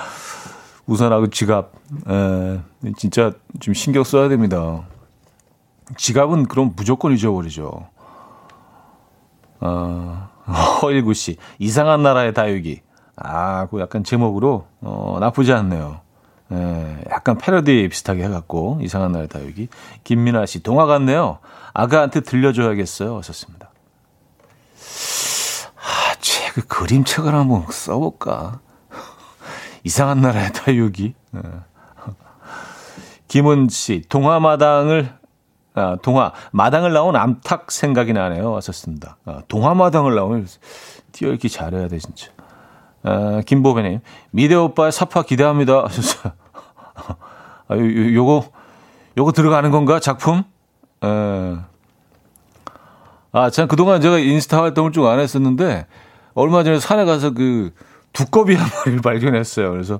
[0.85, 1.71] 우산하고 지갑.
[2.09, 2.59] 에,
[2.97, 4.83] 진짜 좀 신경 써야 됩니다.
[5.95, 7.87] 지갑은 그럼 무조건 잊어버리죠.
[9.61, 10.29] 어,
[10.81, 11.37] 허일구 씨.
[11.57, 12.81] 이상한 나라의 다육이.
[13.15, 16.01] 아, 그 약간 제목으로, 어, 나쁘지 않네요.
[16.51, 19.69] 에, 약간 패러디 비슷하게 해갖고, 이상한 나라의 다육이.
[20.03, 20.61] 김민아 씨.
[20.61, 21.39] 동화 같네요.
[21.73, 23.17] 아가한테 들려줘야겠어요.
[23.19, 23.72] 하셨습니다.
[25.75, 28.59] 아, 책, 그림책을 한번 써볼까.
[29.83, 31.13] 이상한 나라의 다육이.
[31.31, 31.41] 네.
[33.27, 35.11] 김은 씨, 동화마당을,
[35.73, 38.51] 아, 동화, 마당을 나온 암탉 생각이 나네요.
[38.51, 39.17] 왔었습니다.
[39.25, 40.47] 아, 동화마당을 나오면
[41.13, 42.29] 뛰어읽기 잘해야 돼, 진짜.
[43.01, 45.85] 아, 김보배님, 미대 오빠의 사파 기대합니다.
[45.85, 46.33] 하셨어요.
[47.67, 48.51] 아, 요, 요, 요거,
[49.17, 49.99] 요거 들어가는 건가?
[49.99, 50.43] 작품?
[51.03, 51.72] 에.
[53.33, 55.85] 아, 참, 그동안 제가 인스타 활동을 좀 안 했었는데,
[56.35, 57.73] 얼마 전에 산에 가서 그,
[58.13, 59.71] 두꺼비 한 마리를 발견했어요.
[59.71, 59.99] 그래서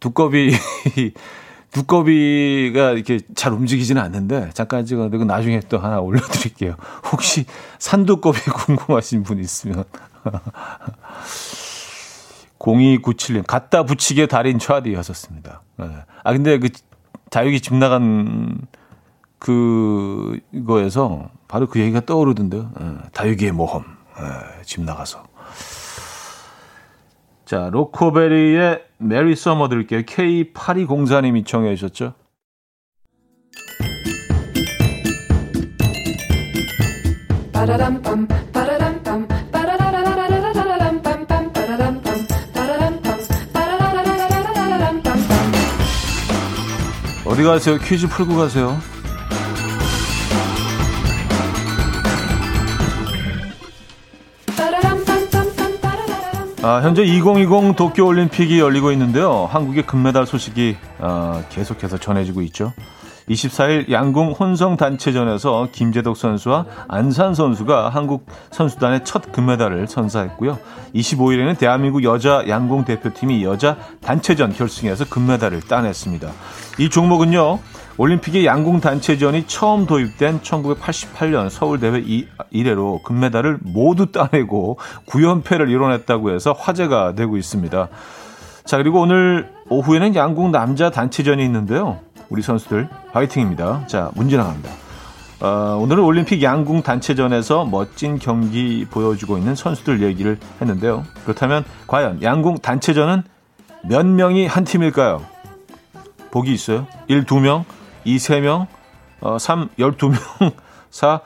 [0.00, 0.52] 두꺼비
[1.70, 6.76] 두꺼비가 이렇게 잘 움직이지는 않는데 잠깐 찍어도 나중에 또 하나 올려드릴게요.
[7.12, 7.46] 혹시
[7.78, 9.84] 산두꺼비 궁금하신 분 있으면
[12.58, 15.62] 0297님 갖다 붙이게 달인 차디였었습니다.
[15.78, 15.86] 네.
[16.24, 16.68] 아 근데 그
[17.30, 18.60] 다육이 집 나간
[19.38, 22.70] 그거에서 바로 그 얘기가 떠오르던데요.
[22.80, 22.96] 네.
[23.12, 23.84] 다육이의 모험
[24.16, 24.62] 네.
[24.64, 25.22] 집 나가서
[27.44, 30.00] 자, 로코베리의 Merry Summer 들을게요.
[30.00, 32.14] K8204님이 청해 주셨죠?
[47.26, 47.76] 어디 가세요?
[47.76, 48.78] 퀴즈 풀고 가세요.
[56.64, 59.48] 아, 현재 2020 도쿄올림픽이 열리고 있는데요.
[59.50, 62.72] 한국의 금메달 소식이 어, 계속해서 전해지고 있죠.
[63.28, 70.58] 24일 양궁 혼성 단체전에서 김재덕 선수와 안산 선수가 한국 선수단의 첫 금메달을 선사했고요.
[70.94, 76.30] 25일에는 대한민국 여자 양궁 대표팀이 여자 단체전 결승에서 금메달을 따냈습니다.
[76.78, 77.58] 이 종목은요.
[78.02, 82.02] 올림픽의 양궁 단체전이 처음 도입된 1988년 서울 대회
[82.50, 87.88] 이래로 금메달을 모두 따내고 9연패를 이뤄냈다고 해서 화제가 되고 있습니다.
[88.64, 92.00] 자, 그리고 오늘 오후에는 양궁 남자 단체전이 있는데요.
[92.28, 93.86] 우리 선수들 파이팅입니다.
[93.86, 94.70] 자, 문제 나갑니다.
[95.38, 101.04] 어, 오늘은 올림픽 양궁 단체전에서 멋진 경기 보여주고 있는 선수들 얘기를 했는데요.
[101.22, 103.22] 그렇다면 과연 양궁 단체전은
[103.84, 105.22] 몇 명이 한 팀일까요?
[106.32, 106.88] 보기 있어요.
[107.06, 107.64] 1, 2명,
[108.04, 108.66] 2, 3명,
[109.20, 110.52] 어, 3, 12명,
[110.90, 111.20] 4,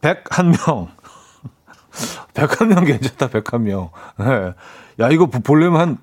[0.00, 0.88] 101명.
[2.34, 3.90] 101명 괜찮다, 101명.
[4.18, 4.52] 네.
[5.00, 5.98] 야, 이거 보려면 한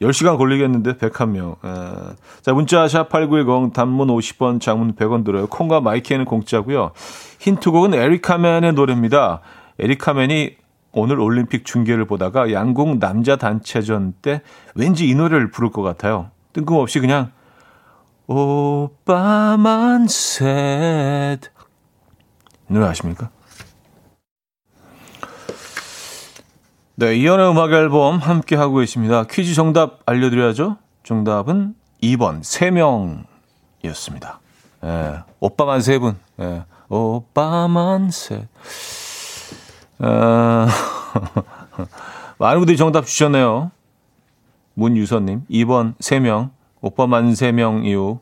[0.00, 1.56] 10시간 걸리겠는데, 101명.
[1.64, 2.14] 예.
[2.42, 5.46] 자, 문자 샵 8910 단문 50원, 장문 100원 들어요.
[5.46, 6.92] 콩과 마이키에는 공짜고요.
[7.38, 9.40] 힌트곡은 에리카맨의 노래입니다.
[9.78, 10.56] 에리카맨이
[10.92, 14.42] 오늘 올림픽 중계를 보다가 양궁 남자 단체전 때
[14.74, 16.30] 왠지 이 노래를 부를 것 같아요.
[16.52, 17.30] 뜬금없이 그냥
[18.32, 21.40] 오빠만 셋.
[22.68, 23.28] 노래 아십니까?
[26.94, 29.24] 네, 이연의 음악 앨범 함께 하고 계십니다.
[29.28, 30.76] 퀴즈 정답 알려드려야죠.
[31.02, 32.42] 정답은 2번
[33.82, 34.38] 3명이었습니다.
[34.84, 36.16] 예, 오빠만 세 분.
[36.38, 38.46] 예, 오빠만 셋.
[39.98, 40.68] 어,
[42.38, 43.72] 많은 분들이 정답 주셨네요.
[44.74, 46.59] 문유선님, 2번 3명.
[46.80, 48.20] 오빠 만 3명이요.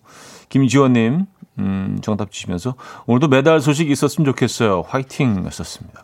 [0.49, 1.27] 김지원님,
[1.59, 2.75] 음, 정답 주시면서
[3.07, 4.85] 오늘도 메달 소식 있었으면 좋겠어요.
[4.87, 6.03] 화이팅 하셨습니다.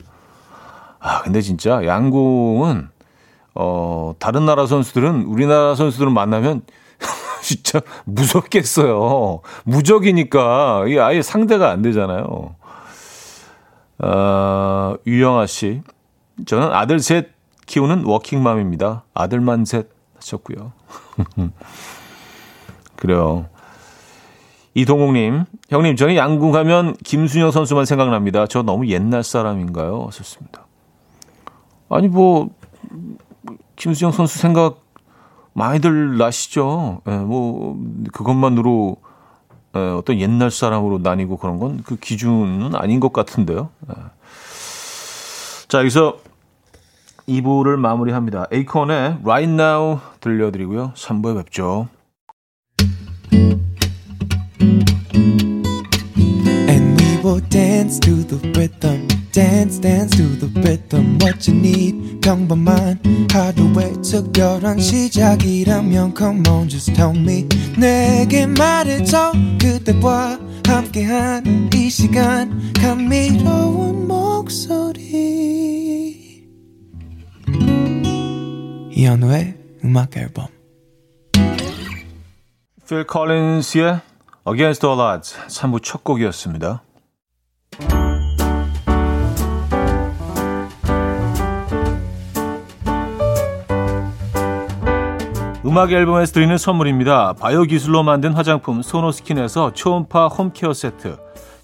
[1.01, 2.89] 아, 근데 진짜 양궁은,
[3.55, 6.63] 어, 다른 나라 선수들은, 우리나라 선수들은 만나면
[7.43, 9.41] 진짜 무섭겠어요.
[9.65, 12.57] 무적이니까 이 아예 상대가 안 되잖아요.
[13.99, 15.83] 어, 유영아 씨.
[16.47, 17.29] 저는 아들 셋
[17.67, 19.05] 키우는 워킹맘입니다.
[19.15, 20.73] 아들만 셋 하셨고요.
[23.05, 23.51] 그래요.
[24.73, 28.47] 이동욱님, 형님, 저는 양궁 하면 김순영 선수만 생각납니다.
[28.47, 30.07] 저 너무 옛날 사람인가요?
[30.07, 30.67] 하셨습니다.
[31.91, 32.49] 아니, 뭐,
[33.77, 34.81] 김수영 선수 생각
[35.53, 37.03] 많이들 나시죠.
[37.07, 37.79] 예, 뭐,
[38.15, 38.97] 그것만으로
[39.77, 43.69] 예, 어떤 옛날 사람으로 나뉘고 그런 건 그 기준은 아닌 것 같은데요.
[43.91, 43.95] 예.
[45.69, 46.17] 자, 여기서
[47.29, 48.47] 2부를 마무리합니다.
[48.51, 50.95] 에이콘의 Right Now 들려드리고요.
[50.97, 51.89] 3부에 뵙죠.
[57.35, 59.09] Will dance to the rhythm.
[59.33, 66.95] dance dance to the rhythm what you need 평범한 하루의 특별한 시작이라면 come on just
[66.95, 75.11] tell me 내게 말해줘 그대와 함께한 이 시간 감미로운 목소리
[78.93, 80.47] 이현우의 음악 앨범
[82.89, 84.03] 필 컬린스의
[84.47, 86.84] Against All Odds 3부 첫 곡이었습니다.
[95.67, 97.33] 음악 앨범에서 드리는 선물입니다.
[97.33, 101.17] 바이오 기술로 만든 화장품 소노스킨에서 초음파 홈케어 세트,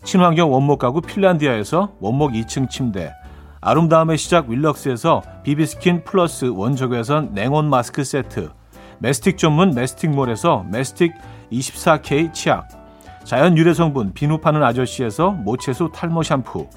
[0.02, 3.12] 친환경 원목 가구 핀란디아에서 원목 2층 침대,
[3.60, 8.50] 아름다움의 시작 윌럭스에서 비비스킨 플러스 원적외선 냉온 마스크 세트,
[8.98, 11.12] 메스틱 전문 메스틱몰에서 메스틱
[11.52, 12.79] 24K 치약,
[13.24, 16.68] 자연 유래 성분 비누 파는 아저씨에서 모체수 탈모 샴푸,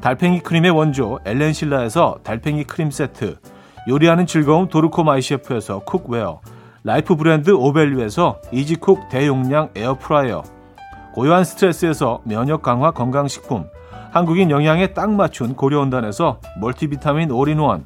[0.00, 3.38] 달팽이 크림의 원조 엘렌실라에서 달팽이 크림 세트,
[3.88, 6.40] 요리하는 즐거움 도르코 마이 셰프에서 cookware,
[6.84, 10.42] 라이프 브랜드 오벨류에서 이지쿡 대용량 에어프라이어
[11.14, 13.66] 고요한 스트레스에서 면역 강화 건강식품
[14.10, 17.84] 한국인 영양에 딱 맞춘 고려은단에서 멀티비타민 올인원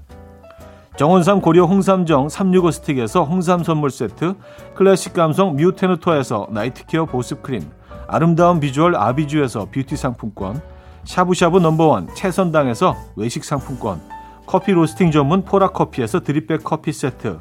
[0.96, 4.34] 정원삼 고려 홍삼정 365 스틱에서 홍삼 선물 세트
[4.74, 7.68] 클래식 감성 뮤테누토에서 night care 보습크림
[8.08, 10.60] 아름다운 비주얼 아비주에서 뷰티 상품권
[11.04, 14.00] 샤브샤브 넘버원 채선당에서 외식 상품권
[14.46, 17.38] 커피 로스팅 전문 포라커피에서 드립백 커피 세트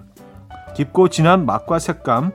[0.76, 2.32] 깊고 진한 맛과 색감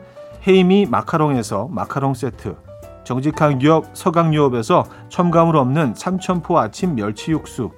[0.46, 2.56] 헤이미 마카롱에서 마카롱 세트
[3.04, 7.70] 정직한 기업 서강유업에서 첨가물 없는 삼천포 아침 멸치 육수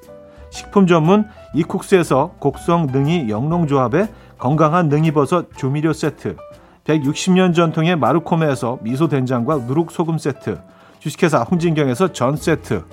[0.50, 6.36] 식품 전문 이쿡스에서 곡성 능이 영농조합의 건강한 능이버섯 조미료 세트
[6.84, 10.60] 160년 전통의 마르코메에서 미소된장과 누룩소금 세트
[10.98, 12.84] 주식회사 홍진경에서 전 세트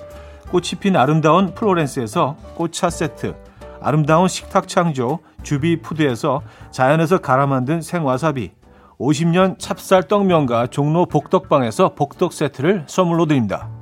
[0.50, 3.34] 꽃이 핀 아름다운 플로렌스에서 꽃차 세트
[3.80, 8.52] 아름다운 식탁 창조 주비푸드에서 자연에서 갈아 만든 생와사비
[8.98, 13.79] 50년 찹쌀 떡면과 종로 복덕방에서 복덕 세트를 선물로 드립니다.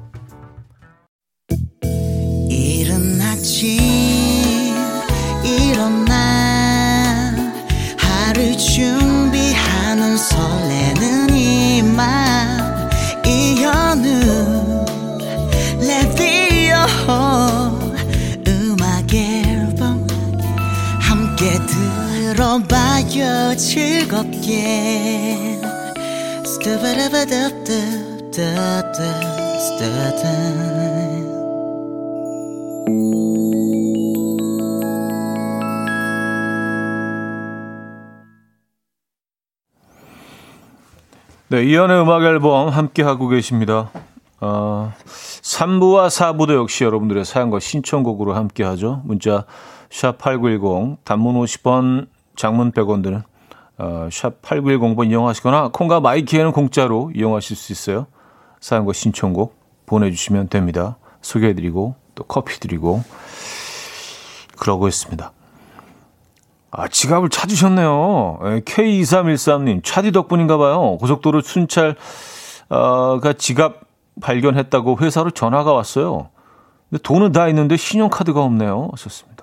[22.38, 25.58] 들어봐요 즐겁게
[41.48, 43.90] 네, 이연의 음악 앨범 함께 하고 계십니다.
[44.40, 44.92] 어,
[45.42, 49.02] 3부와 4부도 역시 여러분들의 사연과 신청곡으로 함께 하죠.
[49.04, 49.44] 문자
[49.90, 52.06] 샵8910 단문 50원
[52.38, 53.22] 장문 100원 드는
[53.78, 58.06] 어, 샵 8910번 이용하시거나 콩과 마이키에는 공짜로 이용하실 수 있어요.
[58.60, 60.96] 사연과 신청곡 보내주시면 됩니다.
[61.20, 63.02] 소개해드리고 또 커피 드리고
[64.58, 65.32] 그러고 있습니다.
[66.70, 68.40] 아, 지갑을 찾으셨네요.
[68.44, 70.98] 예, K2313님, 차디 덕분인가 봐요.
[70.98, 71.96] 고속도로 순찰,
[72.68, 73.80] 어, 가 지갑
[74.20, 76.30] 발견했다고 회사로 전화가 왔어요.
[76.90, 78.90] 근데 돈은 다 있는데 신용카드가 없네요.
[78.92, 79.37] 하셨습니다.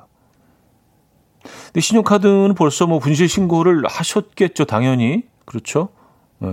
[1.67, 5.23] 근데 신용카드는 벌써 뭐 분실 신고를 하셨겠죠, 당연히.
[5.45, 5.89] 그렇죠?
[6.39, 6.49] 네.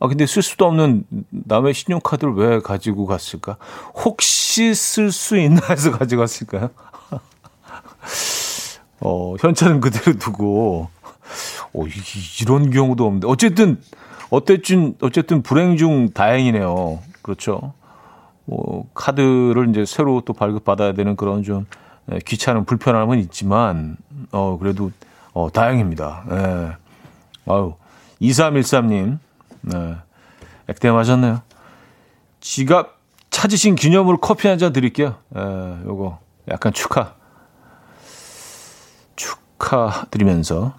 [0.00, 3.56] 아, 근데 쓸 수도 없는 남의 신용카드를 왜 가지고 갔을까?
[3.94, 6.70] 혹시 쓸 수 있나 해서 가지고 갔을까요?
[9.00, 10.88] 어, 현찰은 그대로 두고,
[11.72, 11.84] 어,
[12.40, 13.26] 이런 경우도 없는데.
[13.28, 13.80] 어쨌든,
[14.30, 17.00] 어쨌든, 어쨌든 불행 중 다행이네요.
[17.22, 17.72] 그렇죠.
[18.44, 21.83] 뭐, 카드를 이제 새로 또 발급받아야 되는 그런 좀 예,
[22.24, 23.96] 귀찮은 불편함은 있지만
[24.32, 24.90] 어 그래도
[25.32, 26.24] 어 다행입니다.
[26.30, 27.52] 예.
[27.52, 27.74] 아유
[28.20, 29.18] 2313님
[29.62, 29.96] 네.
[30.68, 31.42] 액땜 하셨네요.
[32.40, 32.98] 지갑
[33.30, 35.16] 찾으신 기념으로 커피 한 잔 드릴게요.
[35.34, 35.40] 에,
[35.86, 36.18] 요거
[36.50, 37.14] 약간 축하
[39.16, 40.74] 축하드리면서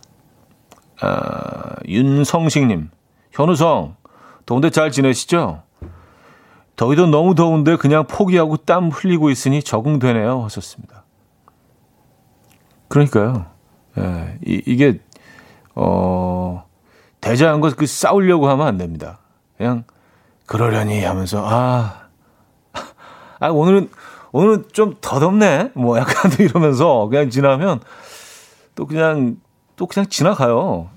[1.01, 2.89] 아, 윤성식님
[3.31, 3.95] 현우성
[4.45, 5.63] 더운데 잘 지내시죠?
[6.75, 10.43] 더위도 너무 더운데 그냥 포기하고 땀 흘리고 있으니 적응되네요.
[10.43, 11.03] 하셨습니다.
[12.95, 13.45] 그러니까요.
[13.97, 15.01] 예, 이, 이게
[15.75, 16.65] 어
[17.19, 19.19] 대자한 것그 싸우려고 하면 안 됩니다.
[19.58, 19.84] 그냥
[20.45, 22.08] 그러려니 하면서 아,
[23.39, 23.89] 아 오늘은
[24.31, 25.71] 오늘은 좀 더 덥네.
[25.73, 27.81] 뭐 약간 이러면서 그냥 지나면
[28.75, 29.38] 또 그냥
[29.75, 30.89] 또 그냥 지나가요.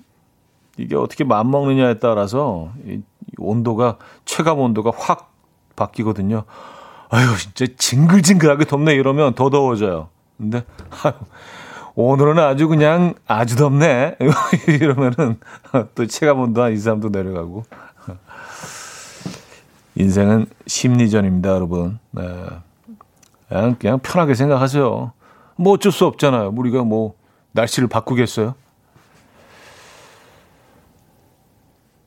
[0.77, 3.01] 이게 어떻게 맘먹느냐에 따라서 이
[3.39, 5.33] 온도가 체감 온도가 확
[5.75, 6.45] 바뀌거든요.
[7.09, 10.11] 아유 진짜 징글징글하게 덥네 이러면 더 더워져요.
[10.37, 10.65] 근데
[11.03, 11.13] 아유,
[12.01, 14.19] 오늘은 아주 그냥 아주 덥네
[14.69, 15.37] 이러면은
[15.97, 17.65] 또 체감 온도 한 2, 3도 내려가고
[19.97, 21.99] 인생은 심리전입니다, 여러분.
[22.13, 22.23] 네.
[23.49, 25.13] 그냥, 그냥 편하게 생각하세요.
[25.57, 26.53] 뭐 어쩔 수 없잖아요.
[26.57, 27.15] 우리가 뭐
[27.51, 28.55] 날씨를 바꾸겠어요?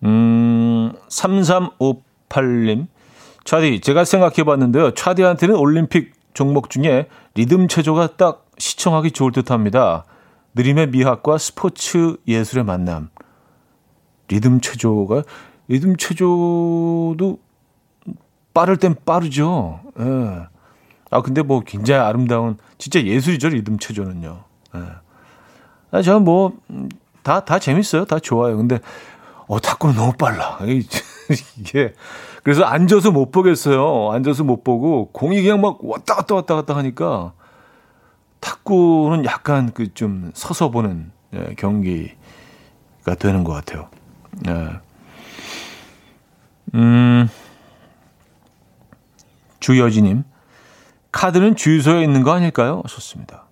[0.05, 2.87] 음, 3358님.
[3.43, 4.93] 차디, 제가 생각해 봤는데요.
[4.93, 10.05] 차디한테는 올림픽 종목 중에 리듬 체조가 딱 시청하기 좋을 듯 합니다.
[10.53, 13.09] 느림의 미학과 스포츠 예술의 만남.
[14.27, 15.23] 리듬 체조가,
[15.67, 17.39] 리듬 체조도
[18.53, 19.81] 빠를 땐 빠르죠.
[19.99, 20.47] 예.
[21.09, 24.43] 아, 근데 뭐 굉장히 아름다운, 진짜 예술이죠, 리듬 체조는요.
[24.75, 24.79] 예.
[25.91, 26.53] 아, 저는 뭐,
[27.23, 28.05] 다, 다 재밌어요.
[28.05, 28.55] 다 좋아요.
[28.57, 28.79] 근데,
[29.47, 30.59] 어, 탁구는 너무 빨라.
[31.57, 31.93] 이게,
[32.43, 34.11] 그래서 앉아서 못 보겠어요.
[34.11, 37.33] 앉아서 못 보고, 공이 그냥 막 왔다 갔다 왔다 갔다 하니까,
[38.41, 43.87] 탁구는 약간 그 좀 서서 보는 예, 경기가 되는 것 같아요.
[44.47, 44.67] 예.
[46.75, 47.27] 음,
[49.59, 50.23] 주여지님,
[51.11, 52.81] 카드는 주유소에 있는 거 아닐까요?
[52.87, 53.45] 좋습니다.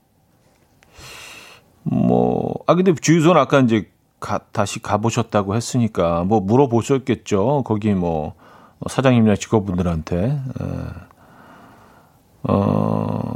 [1.84, 7.64] 뭐, 아, 근데 주유소는 아까 이제 가, 다시 가보셨다고 했으니까, 뭐 물어보셨겠죠.
[7.66, 8.36] 거기 뭐,
[8.90, 10.40] 사장님이나 직원분들한테.
[12.44, 13.36] 어,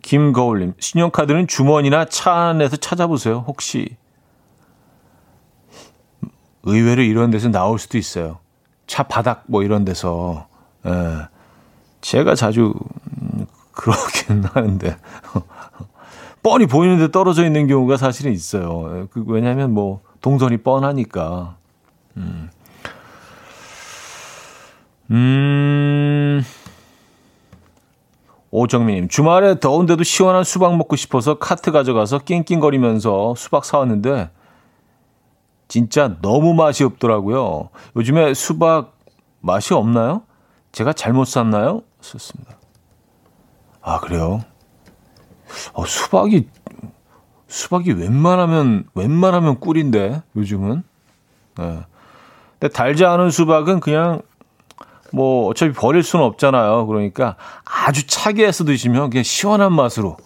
[0.00, 3.44] 김거울님, 신용카드는 주머니나 차 안에서 찾아보세요.
[3.46, 3.96] 혹시.
[6.62, 8.38] 의외로 이런 데서 나올 수도 있어요.
[8.86, 10.46] 차 바닥 뭐 이런 데서.
[10.86, 11.28] 예.
[12.00, 12.72] 제가 자주
[13.22, 14.96] 음, 그러긴 하는데
[16.42, 19.06] 뻔히 보이는데 떨어져 있는 경우가 사실은 있어요.
[19.10, 21.56] 그 왜냐하면 뭐 동선이 뻔하니까.
[22.16, 22.50] 음.
[25.10, 26.44] 음.
[28.52, 34.30] 오정민님, 주말에 더운데도 시원한 수박 먹고 싶어서 카트 가져가서 낑낑거리면서 수박 사왔는데,
[35.68, 37.70] 진짜 너무 맛이 없더라고요.
[37.96, 38.98] 요즘에 수박
[39.40, 40.22] 맛이 없나요?
[40.70, 41.80] 제가 잘못 샀나요?
[42.02, 42.58] 썼습니다.
[43.80, 44.42] 아, 그래요?
[45.72, 46.46] 어, 수박이,
[47.48, 50.82] 수박이 웬만하면, 웬만하면 꿀인데, 요즘은.
[51.56, 51.80] 네.
[52.58, 54.20] 근데 달지 않은 수박은 그냥,
[55.12, 56.86] 뭐, 어차피 버릴 수는 없잖아요.
[56.86, 60.16] 그러니까 아주 차게 해서 드시면 그냥 시원한 맛으로,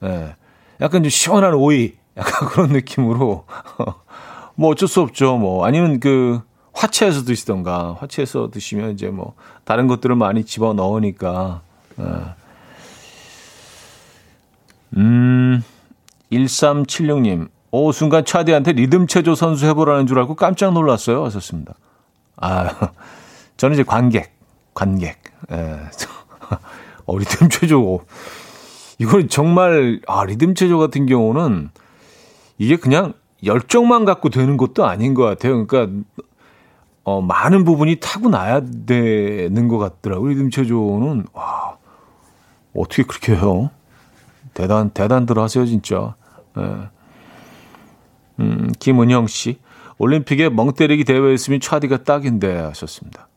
[0.00, 0.34] 네.
[0.80, 3.44] 약간 좀 시원한 오이, 약간 그런 느낌으로.
[4.56, 5.36] 뭐 어쩔 수 없죠.
[5.36, 6.40] 뭐, 아니면 그,
[6.74, 11.62] 화채해서 드시던가 화채해서 드시면 이제 뭐 다른 것들을 많이 집어 넣으니까
[12.00, 12.04] 예.
[14.96, 15.62] 음
[16.32, 21.74] 1376님 오 순간 차디한테 리듬 체조 선수 해보라는 줄 알고 깜짝 놀랐어요 하셨습니다
[22.36, 22.90] 아
[23.56, 24.33] 저는 이제 관객
[24.74, 25.22] 관객
[25.52, 25.78] 예.
[27.06, 28.04] 어 리듬 체조
[28.98, 31.70] 이건 정말 아 리듬 체조 같은 경우는
[32.58, 33.14] 이게 그냥
[33.44, 36.04] 열정만 갖고 되는 것도 아닌 것 같아요 그러니까
[37.04, 40.30] 어, 많은 부분이 타고나야 되는 것 같더라고요.
[40.30, 41.76] 리듬 체조는, 와,
[42.74, 43.70] 어떻게 그렇게 해요?
[44.54, 46.14] 대단, 대단들 하세요, 진짜.
[46.56, 46.62] 네.
[48.40, 49.58] 음, 김은영 씨.
[49.98, 53.28] 올림픽에 멍 때리기 대회 있으면 차디가 딱인데 하셨습니다.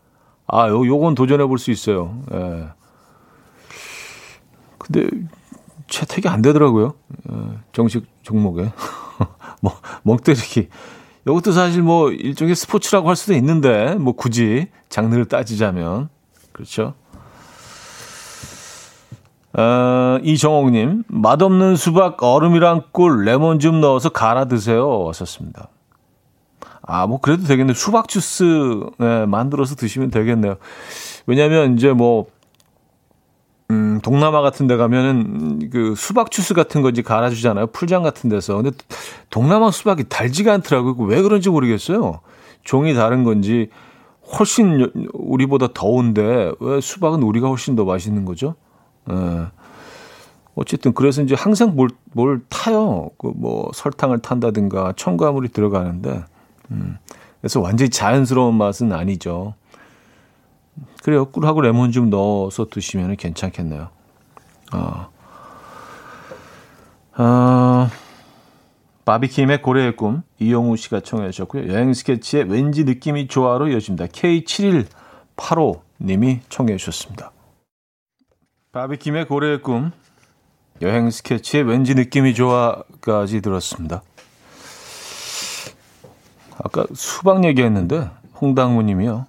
[0.47, 2.21] 아, 요, 요건 도전해 볼 수 있어요.
[2.33, 2.37] 예.
[2.37, 2.67] 네.
[4.77, 5.09] 근데
[5.87, 6.93] 채택이 안 되더라고요.
[7.31, 7.35] 예,
[7.73, 8.71] 정식 종목에.
[9.61, 9.73] 뭐,
[10.03, 10.69] 멍 때리기.
[11.27, 16.07] 이것도 사실 뭐 일종의 스포츠라고 할 수도 있는데 뭐 굳이 장르를 따지자면
[16.53, 16.93] 그렇죠.
[19.53, 24.87] 어, 이정옥님 맛없는 수박 얼음이랑 꿀 레몬즙 넣어서 갈아 드세요.
[25.03, 25.67] 왔었습니다.
[26.87, 27.73] 아, 뭐 그래도 되겠네요.
[27.73, 28.43] 수박 주스
[28.97, 30.55] 네, 만들어서 드시면 되겠네요.
[31.27, 32.27] 왜냐하면 이제 뭐
[33.69, 37.67] 음, 동남아 같은 데 가면은 그 수박 주스 같은 건지 갈아 주잖아요.
[37.67, 38.55] 풀장 같은 데서.
[38.55, 38.71] 근데
[39.29, 40.95] 동남아 수박이 달지가 않더라고요.
[41.07, 42.21] 왜 그런지 모르겠어요.
[42.63, 43.69] 종이 다른 건지
[44.39, 48.55] 훨씬 우리보다 더운데 왜 수박은 우리가 훨씬 더 맛있는 거죠?
[49.11, 49.47] 예.
[50.55, 53.09] 어쨌든 그래서 이제 항상 뭘, 뭘 타요.
[53.17, 56.23] 그 뭐 설탕을 탄다든가 첨가물이 들어가는데
[56.71, 56.97] 음.
[57.41, 59.53] 그래서 완전히 자연스러운 맛은 아니죠.
[61.03, 61.25] 그래요.
[61.25, 63.89] 꿀하고 레몬 좀 넣어서 드시면 괜찮겠네요.
[64.71, 65.09] 아.
[67.13, 67.89] 아.
[69.05, 71.71] 바비킴의 고래의 꿈 이용우 씨가 청해 주셨고요.
[71.71, 74.07] 여행 스케치의 왠지 느낌이 좋아로 이어집니다.
[74.07, 77.31] K7185 님이 청해 주셨습니다.
[78.73, 79.91] 바비킴의 고래의 꿈
[80.81, 84.03] 여행 스케치의 왠지 느낌이 좋아까지 들었습니다.
[86.67, 88.09] 아까 수박 얘기했는데
[88.41, 89.25] 홍당무 님이요.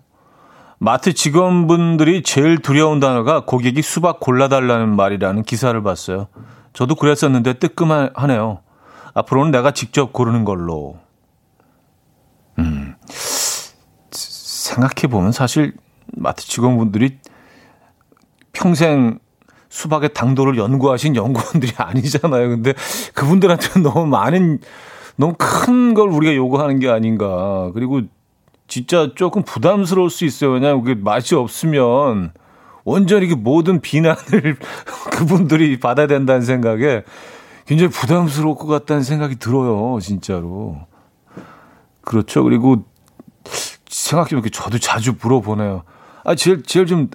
[0.78, 6.28] 마트 직원분들이 제일 두려운 단어가 고객이 수박 골라달라는 말이라는 기사를 봤어요.
[6.72, 8.60] 저도 그랬었는데 뜨끔하네요.
[9.14, 10.98] 앞으로는 내가 직접 고르는 걸로.
[12.58, 12.94] 음,
[14.10, 15.74] 생각해 보면 사실
[16.16, 17.18] 마트 직원분들이
[18.52, 19.18] 평생
[19.68, 22.48] 수박의 당도를 연구하신 연구원들이 아니잖아요.
[22.48, 22.74] 근데
[23.14, 24.60] 그분들한테는 너무 많은,
[25.18, 27.70] 너무 큰 걸 우리가 요구하는 게 아닌가.
[27.74, 28.02] 그리고
[28.68, 30.50] 진짜 조금 부담스러울 수 있어요.
[30.52, 32.32] 왜냐하면 그게 맛이 없으면
[32.84, 34.56] 완전히 그 모든 비난을
[35.12, 37.02] 그분들이 받아야 된다는 생각에
[37.66, 40.76] 굉장히 부담스러울 것 같다는 생각이 들어요, 진짜로.
[42.02, 42.42] 그렇죠.
[42.44, 42.84] 그리고
[43.88, 45.82] 생각해보니까 저도 자주 물어보네요.
[46.24, 47.10] 아, 제일, 제일 좀,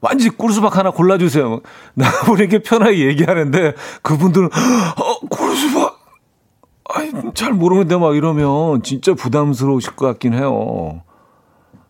[0.00, 1.60] 완전히 꿀수박 하나 골라주세요.
[1.94, 5.77] 나분에게 편하게 얘기하는데, 그분들은, 어, 꿀수박!
[6.88, 11.02] 아이, 잘 모르는데 막 이러면 진짜 부담스러우실 것 같긴 해요.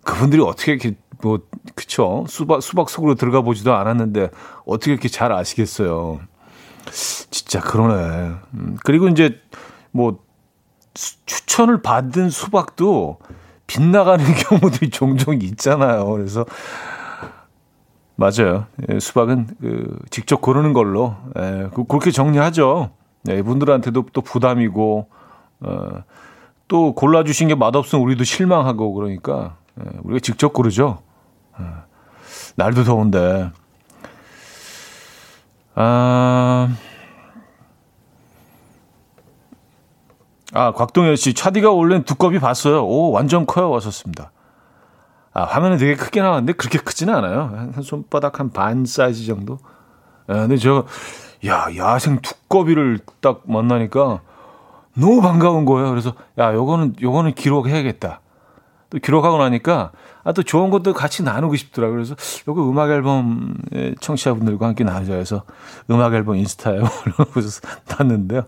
[0.05, 1.40] 그분들이 어떻게 이렇게, 뭐,
[1.74, 2.24] 그쵸.
[2.28, 4.30] 수박, 수박 속으로 들어가 보지도 않았는데,
[4.66, 6.20] 어떻게 이렇게 잘 아시겠어요.
[6.90, 8.34] 진짜 그러네.
[8.55, 9.40] 음, 그리고 이제
[9.90, 10.18] 뭐
[10.94, 13.18] 추천을 받은 수박도
[13.66, 16.07] 빗나가는 경우들이 종종 있잖아요.
[16.11, 16.44] 그래서
[18.16, 18.66] 맞아요.
[18.88, 22.90] 예, 수박은 그 직접 고르는 걸로 예, 그, 그렇게 정리하죠.
[23.23, 25.09] 네, 이분들한테도 또 부담이고
[25.61, 25.89] 어,
[26.69, 30.99] 또 골라주신 게 맛없으면 우리도 실망하고 그러니까 예, 우리가 직접 고르죠.
[31.61, 31.64] 예,
[32.57, 33.51] 날도 더운데
[35.75, 36.69] 아,
[40.53, 42.85] 아 곽동현 씨, 차디가 올린 두꺼비 봤어요.
[42.85, 43.71] 오, 완전 커요.
[43.71, 44.33] 왔었습니다.
[45.35, 47.71] 아, 화면은 되게 크게 나왔는데 그렇게 크지는 않아요.
[47.75, 49.59] 한 손바닥 한 반 사이즈 정도.
[50.27, 50.85] 아, 근데 저,
[51.47, 54.20] 야, 야생 두꺼비를 딱 만나니까
[54.95, 55.91] 너무 반가운 거예요.
[55.91, 58.20] 그래서, 야, 요거는, 요거는 기록해야겠다.
[58.91, 59.93] 또 기록하고 나니까
[60.24, 61.97] 아, 또 좋은 것도 같이 나누고 싶더라고요.
[61.97, 62.14] 그래서
[62.49, 63.55] 요거 음악 앨범
[64.01, 65.45] 청취자분들과 함께 나누자 해서
[65.91, 66.78] 음악 앨범 인스타에
[67.36, 67.61] 올려서
[67.99, 68.45] 놨는데요.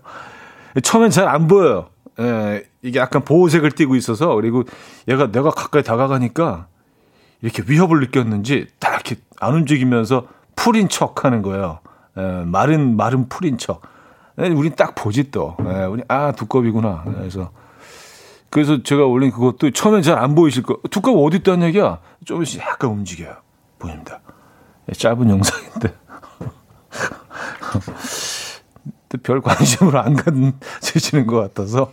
[0.83, 1.89] 처음엔 잘 안 보여요.
[2.19, 4.63] 예, 이게 약간 보호색을 띠고 있어서 그리고
[5.07, 6.67] 얘가 내가 가까이 다가가니까
[7.41, 11.79] 이렇게 위협을 느꼈는지 딱 이렇게 안 움직이면서 풀인 척 하는 거예요.
[12.17, 13.81] 예, 마른, 마른 풀인 척.
[14.39, 15.55] 예, 우린 딱 보지 또.
[15.65, 17.03] 예, 우리, 아, 두꺼비구나.
[17.05, 17.51] 그래서
[18.49, 20.77] 그래서 제가 올린 그것도 처음엔 잘 안 보이실 거.
[20.89, 21.99] 두꺼비 어디 있다는 얘기야?
[22.25, 23.35] 조금씩 약간 움직여요.
[23.79, 24.19] 보입니다.
[24.89, 25.93] 예, 짧은 영상인데.
[29.23, 31.91] 별 관심으로 안 가지시는 것 같아서.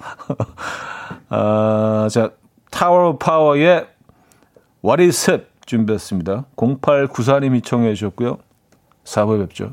[1.31, 2.31] 아, 자,
[2.71, 3.87] 타워 파워의
[4.85, 5.47] What is it?
[5.67, 6.47] 준비했습니다.
[6.57, 8.39] 0894님이 청해 주셨고요.
[9.05, 9.73] 4부에 뵙죠.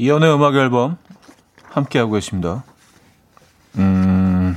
[0.00, 0.96] 이연의 음악 앨범
[1.62, 2.64] 함께하고 계십니다.
[3.76, 4.56] 음,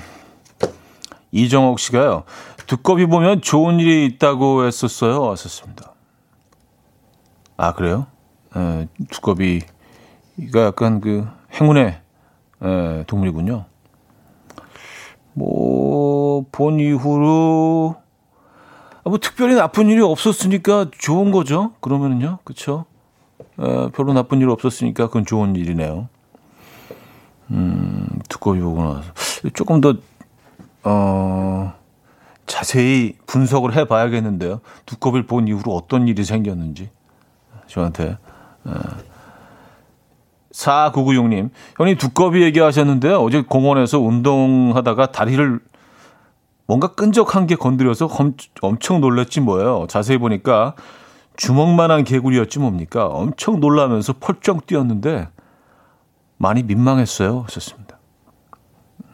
[1.33, 2.23] 이정옥 씨가요.
[2.65, 5.21] 두꺼비 보면 좋은 일이 있다고 했었어요.
[5.21, 5.91] 왔었습니다.
[7.57, 8.07] 아, 그래요?
[8.55, 9.67] 에, 두꺼비가
[10.55, 11.27] 약간 그
[11.59, 11.99] 행운의
[12.61, 13.65] 에, 동물이군요.
[15.33, 17.97] 뭐, 본 이후로,
[19.03, 21.73] 아, 뭐, 특별히 나쁜 일이 없었으니까 좋은 거죠.
[21.81, 22.39] 그러면은요.
[22.45, 22.85] 그쵸?
[23.60, 26.10] 에, 별로 나쁜 일 없었으니까 그건 좋은 일이네요.
[27.51, 29.12] 음, 두꺼비 보고 나서.
[29.54, 29.95] 조금 더,
[30.84, 31.74] 어,
[32.45, 34.62] 자세히 분석을 해 봐야겠는데요.
[34.86, 36.89] 두꺼비를 본 이후로 어떤 일이 생겼는지.
[37.68, 38.18] 저한테.
[38.68, 38.72] 에.
[40.54, 43.18] 4996님, 형님 두꺼비 얘기하셨는데요.
[43.18, 45.60] 어제 공원에서 운동하다가 다리를
[46.68, 48.08] 뭔가 끈적한 게 건드려서
[48.62, 49.86] 엄청 놀랐지 뭐예요.
[49.89, 50.76] 자세히 보니까
[51.38, 53.07] 주먹만한 개구리였지 뭡니까?
[53.07, 55.29] 엄청 놀라면서 펄쩍 뛰었는데
[56.38, 57.41] 많이 민망했어요.
[57.41, 57.99] 하셨습니다.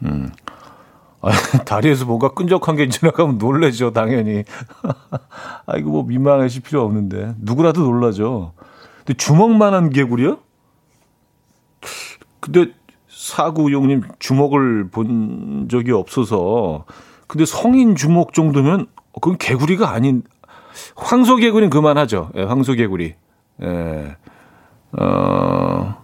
[0.04, 0.32] 음.
[1.22, 1.30] 아,
[1.64, 4.44] 다리에서 뭔가 끈적한 게 지나가면 놀래죠, 당연히.
[5.66, 7.34] 아, 이거 뭐 민망하실 필요 없는데.
[7.38, 8.54] 누구라도 놀라죠.
[8.98, 10.38] 근데 주먹만한 개구리요?
[12.40, 12.72] 근데
[13.08, 16.86] 사구용님 주먹을 본 적이 없어서.
[17.26, 20.22] 근데 성인 주먹 정도면 그건 개구리가 아닌,
[20.96, 22.30] 황소개구리는 그만하죠.
[22.36, 23.14] 예, 황소개구리.
[23.62, 24.16] 예.
[24.92, 25.94] 어,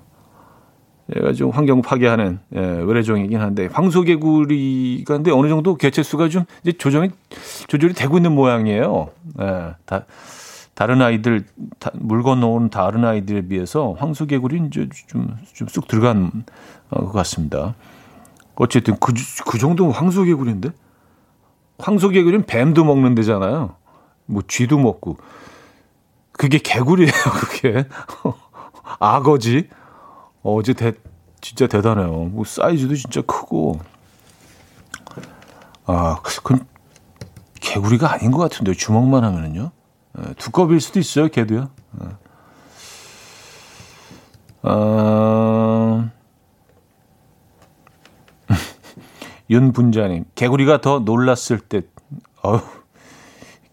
[1.14, 7.10] 얘가 좀 환경 파괴하는 예, 의뢰종이긴 한데 황소개구리가 근데 어느 정도 개체수가 좀 이제 조정이
[7.68, 9.10] 조절이 되고 있는 모양이에요.
[9.40, 10.04] 예, 다
[10.74, 11.44] 다른 아이들
[11.78, 16.44] 다, 물 건너온 다른 아이들에 비해서 황소개구리 이제 좀좀 쑥 들어간
[16.90, 17.74] 어, 것 같습니다.
[18.56, 19.12] 어쨌든 그,
[19.46, 20.70] 그 정도면 황소개구리인데
[21.78, 23.74] 황소개구리는 뱀도 먹는 데잖아요.
[24.26, 25.16] 뭐 쥐도 먹고
[26.32, 27.12] 그게 개구리예요.
[27.50, 27.88] 그게
[28.98, 29.68] 악어지.
[30.42, 30.92] 어제 대,
[31.40, 32.12] 진짜 대단해요.
[32.26, 33.80] 뭐 사이즈도 진짜 크고.
[35.86, 36.66] 아, 그건
[37.60, 39.70] 개구리가 아닌 것 같은데 주먹만 하면은요.
[40.18, 41.70] 예, 두꺼비일 수도 있어요, 개도요.
[42.02, 42.08] 예.
[44.62, 46.10] 아,
[49.50, 51.82] 윤분자님, 개구리가 더 놀랐을 때,
[52.42, 52.60] 어휴,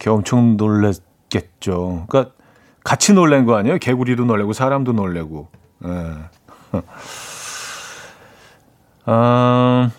[0.03, 2.07] 개 엄청 놀랬겠죠.
[2.09, 2.35] 그러니까
[2.83, 3.77] 같이 놀란 거 아니에요?
[3.77, 5.47] 개구리도 놀래고 사람도 놀래고.
[5.85, 6.15] 예.
[9.05, 9.91] 아,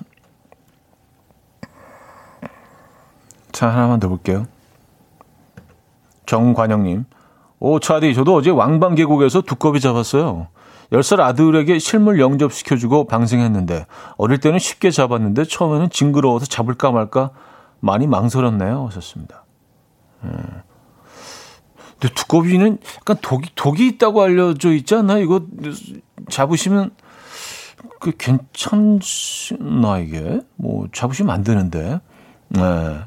[3.51, 4.47] 자, 하나만 더 볼게요.
[6.27, 7.07] 정관영님.
[7.61, 10.49] 오, 차디, 저도 어제 왕방 계곡에서 두꺼비 잡았어요.
[10.93, 13.87] 10살 아들에게 실물 영접시켜주고 방생했는데,
[14.19, 17.31] 어릴 때는 쉽게 잡았는데, 처음에는 징그러워서 잡을까 말까
[17.81, 18.85] 많이 망설였네요.
[18.89, 19.44] 하셨습니다.
[20.25, 20.63] 음.
[22.01, 25.19] 근데 두꺼비는 약간 독이, 독이 있다고 알려져 있지 않나?
[25.19, 25.43] 이거
[26.29, 26.91] 잡으시면
[28.01, 30.41] 그 괜찮나 이게?
[30.57, 32.01] 뭐 잡으시면 안 되는데.
[32.49, 33.01] 네.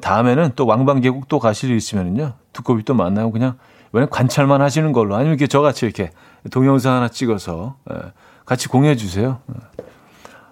[0.00, 2.34] 다음에는 또 왕방계곡 또 가실 일 있으면은요.
[2.52, 3.56] 두꺼비 또 만나고 그냥
[3.92, 6.10] 왜냐면 관찰만 하시는 걸로 아니면 이렇게 저같이 이렇게
[6.50, 7.96] 동영상 하나 찍어서 네.
[8.44, 9.40] 같이 공유해 주세요.
[9.46, 9.56] 네.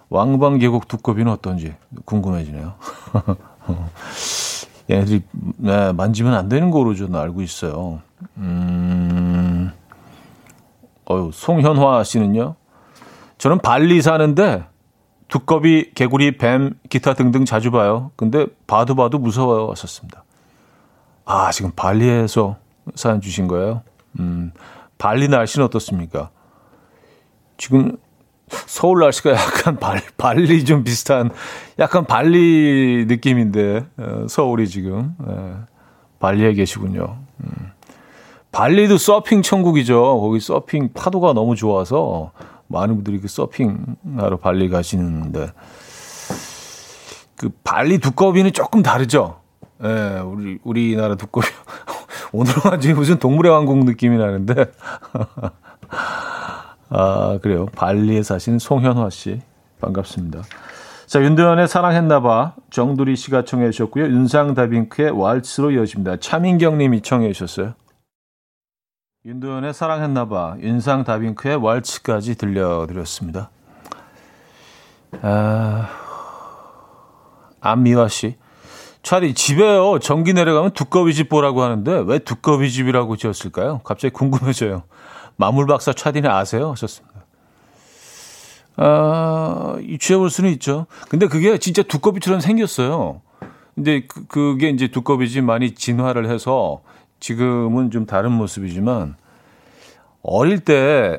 [0.09, 1.74] 왕방계곡 두꺼비는 어떤지
[2.05, 2.74] 궁금해지네요.
[4.89, 5.22] 얘네들이
[5.57, 8.01] 네, 만지면 안 되는 거로 저는 알고 있어요.
[8.37, 9.72] 음,
[11.11, 12.55] 어유 송현화 씨는요.
[13.39, 14.64] 저는 발리 사는데
[15.28, 18.12] 두꺼비, 개구리, 뱀, 기타 등등 자주 봐요.
[18.16, 19.66] 근데 봐도 봐도 무서워요.
[19.66, 20.24] 왔었습니다.
[21.24, 22.57] 아, 지금 발리에서
[22.95, 23.82] 사연 주신 거예요?
[24.20, 24.53] 음,
[24.99, 26.30] 발리 날씨는 어떻습니까?
[27.59, 27.97] 지금
[28.49, 31.30] 서울 날씨가 약간 발, 발리 좀 비슷한
[31.78, 35.57] 약간 발리 느낌인데 어, 서울이 지금 예,
[36.20, 37.18] 발리에 계시군요.
[37.40, 37.72] 음.
[38.53, 40.20] 발리도 서핑 천국이죠.
[40.20, 42.30] 거기 서핑 파도가 너무 좋아서
[42.68, 45.53] 많은 분들이 그 서핑하러 발리 가시는데
[47.36, 49.40] 그 발리 두꺼비는 조금 다르죠.
[49.84, 51.49] 예, 우리 우리나라 두꺼비
[52.32, 54.55] 오늘은 아주 무슨 동물의 왕국 느낌이 나는데
[56.89, 57.66] 아, 그래요.
[57.66, 59.41] 발리에 사신 송현화 씨.
[59.80, 60.43] 반갑습니다.
[61.07, 62.55] 자, 윤도현의 사랑했나봐.
[62.70, 64.05] 정두리 씨가 청해 주셨고요.
[64.05, 66.16] 윤상 다빙크의 왈츠로 이어집니다.
[66.18, 67.74] 차민경 님이 청해 주셨어요.
[69.24, 70.57] 윤도현의 사랑했나봐.
[70.61, 73.51] 윤상 다빙크의 왈츠까지 들려드렸습니다.
[75.22, 75.89] 아,
[77.61, 78.37] 안미화 씨.
[79.03, 80.01] 차디 집에요.
[80.01, 83.80] 전기 내려가면 두꺼비 집 보라고 하는데 왜 두꺼비 집이라고 지었을까요?
[83.84, 84.82] 갑자기 궁금해져요.
[85.37, 86.70] 마물박사 차디는 아세요?
[86.72, 87.16] 하셨습니다.
[88.76, 90.87] 아, 유추해볼 수는 있죠.
[91.09, 93.22] 근데 그게 진짜 두꺼비처럼 생겼어요.
[93.74, 96.82] 근데 그, 그게 이제 두꺼비지 많이 진화를 해서
[97.20, 99.16] 지금은 좀 다른 모습이지만
[100.22, 101.18] 어릴 때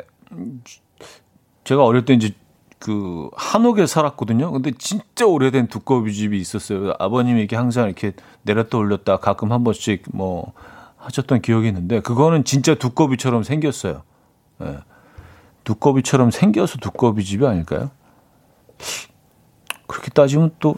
[1.64, 2.32] 제가 어릴 때 이제
[2.80, 4.52] 그 한옥에 살았거든요.
[4.52, 6.94] 근데 진짜 오래된 두꺼비 집이 있었어요.
[7.00, 8.14] 아버님이 이렇게 항상 이렇게
[8.44, 10.54] 내렸다 올렸다 가끔 한 번씩 뭐
[11.08, 14.04] 하셨던 기억이 있는데 그거는 진짜 두꺼비처럼 생겼어요.
[14.62, 14.80] 예.
[15.64, 17.92] 두꺼비처럼 생겨서 두꺼비 집이 아닐까요?
[19.88, 20.76] 그렇게 따지면 또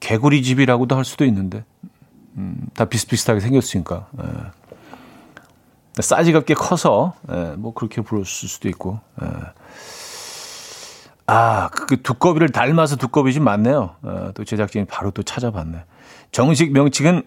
[0.00, 1.64] 개구리 집이라고도 할 수도 있는데
[2.36, 6.02] 음, 다 비슷비슷하게 생겼으니까 예.
[6.02, 9.26] 사이즈가 꽤 커서 예, 뭐 그렇게 부를 수도 있고 예.
[11.26, 13.94] 아, 그 두꺼비를 닮아서 두꺼비 집 맞네요.
[14.02, 15.84] 어, 또 제작진이 바로 또 찾아봤네.
[16.32, 17.22] 정식 명칭은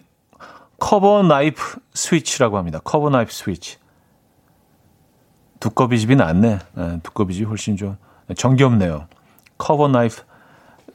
[0.78, 2.80] 커버 나이프 스위치라고 합니다.
[2.84, 3.78] 커버 나이프 스위치.
[5.58, 6.58] 두꺼비 집이 낫네.
[6.74, 7.96] 네, 두꺼비 집이 훨씬 좀
[8.36, 9.06] 정겹네요.
[9.58, 10.22] 커버 나이프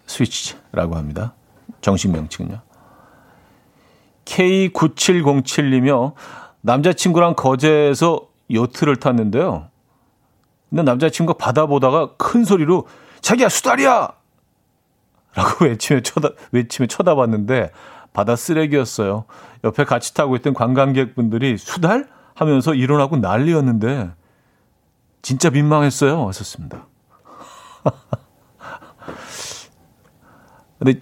[0.05, 1.34] 스위치라고 합니다.
[1.82, 2.61] 정식 명칭은요.
[4.25, 6.13] K9707이며
[6.61, 9.67] 남자친구랑 거제에서 요트를 탔는데요.
[10.69, 12.88] 근데 남자친구가 바다 보다가 큰 소리로
[13.21, 14.13] 자기야 수달이야!
[15.34, 17.71] 라고 외치며 쳐다, 외치며 쳐다봤는데
[18.14, 19.26] 바다 쓰레기였어요.
[19.64, 22.07] 옆에 같이 타고 있던 관광객분들이 수달?
[22.34, 24.12] 하면서 일어나고 난리였는데
[25.22, 26.26] 진짜 민망했어요.
[26.26, 26.88] 왔었습니다.
[30.80, 30.99] 근데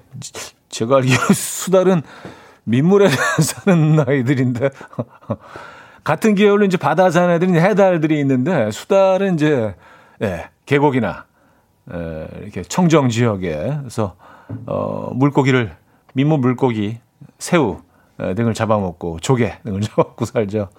[0.68, 2.02] 제가 알기로 수달은
[2.66, 4.70] 민물에 사는 아이들인데
[6.04, 9.76] 같은 계열로 이제 바다 사는 애들은 해달들이 있는데 수달은 이제
[10.22, 11.26] 예, 계곡이나
[11.94, 14.16] 예, 이렇게 청정 지역에 그래서
[14.66, 15.76] 어, 물고기를
[16.14, 17.00] 민물 물고기
[17.38, 17.82] 새우
[18.22, 20.70] 예, 등을 잡아먹고 조개 등을 잡아먹고 살죠.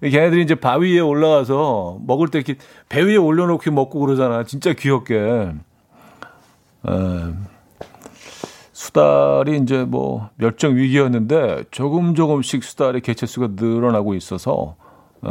[0.00, 2.56] 걔네들이 이제 바위 위에 올라가서 먹을 때 이렇게
[2.88, 4.44] 배 위에 올려놓고 먹고 그러잖아.
[4.44, 5.16] 진짜 귀엽게.
[5.16, 5.52] 에,
[8.72, 14.76] 수달이 이제 뭐 멸종 위기였는데 조금 조금씩 수달의 개체수가 늘어나고 있어서
[15.24, 15.30] 에,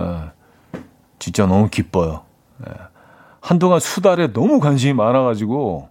[1.20, 2.24] 진짜 너무 기뻐요.
[2.68, 2.72] 에,
[3.42, 5.90] 한동안 수달에 너무 관심이 많아가지고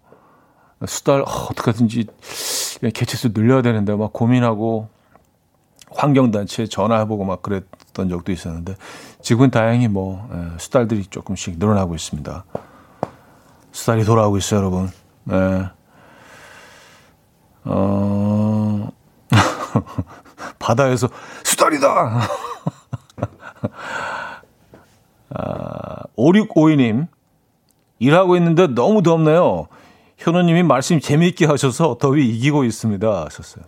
[0.87, 2.07] 수달 어, 어떻게든지
[2.91, 4.89] 개체수 늘려야 되는데 막 고민하고
[5.91, 8.77] 환경단체에 전화해보고 막 그랬던 적도 있었는데
[9.21, 12.45] 지금은 다행히 뭐 예, 수달들이 조금씩 늘어나고 있습니다.
[13.73, 14.91] 수달이 돌아오고 있어요, 여러분.
[15.25, 15.65] 네.
[17.65, 18.89] 어...
[20.59, 21.09] 바다에서
[21.45, 22.21] 수달이다.
[25.35, 27.07] 아, 5652님
[27.99, 29.69] 일하고 있는데 너무 덥네요.
[30.23, 33.25] 현우님이 말씀 재미있게 하셔서 더위 이기고 있습니다.
[33.25, 33.65] 하셨어요.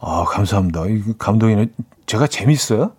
[0.00, 0.86] 아, 감사합니다.
[0.86, 1.68] 이 감동이네.
[2.06, 2.92] 제가 재밌어요?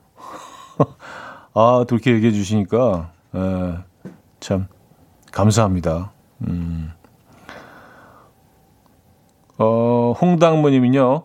[1.56, 3.78] 아, 그렇게 얘기해 주시니까, 에, 예,
[4.40, 4.68] 참,
[5.32, 6.12] 감사합니다.
[6.48, 6.92] 음.
[9.58, 11.24] 어, 홍당무님은요,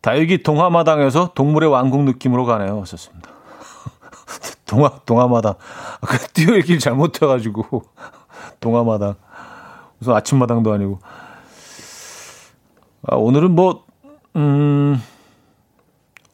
[0.00, 2.80] 다육이 동화마당에서 동물의 왕국 느낌으로 가네요.
[2.82, 3.30] 하셨습니다.
[4.64, 5.54] 동화, 동화마당.
[6.06, 7.82] 그 뛰어읽기를 잘못해가지고,
[8.60, 9.14] 동화마당.
[9.98, 11.00] 무슨 아침마당도 아니고.
[13.02, 13.84] 아, 오늘은 뭐,
[14.36, 15.00] 음,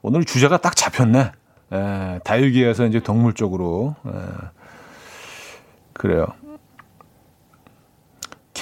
[0.02, 1.32] 오늘 주제가 딱 잡혔네.
[1.72, 3.94] 에, 예, 다육이에서 이제 동물 쪽으로.
[4.06, 4.24] 에, 예.
[5.92, 6.26] 그래요.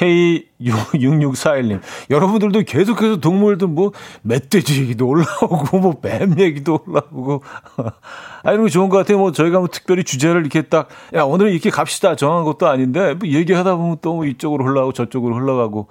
[0.02, 1.80] K6641님.
[2.10, 3.92] 여러분들도 계속해서 동물들 뭐,
[4.22, 7.42] 멧돼지 얘기도 올라오고, 뭐, 뱀 얘기도 올라오고.
[8.42, 9.18] 아, 이런 거 좋은 것 같아요.
[9.18, 12.16] 뭐, 저희가 뭐 특별히 주제를 이렇게 딱, 야, 오늘은 이렇게 갑시다.
[12.16, 15.88] 정한 것도 아닌데, 뭐, 얘기하다 보면 또 이쪽으로 흘러가고 저쪽으로 흘러가고,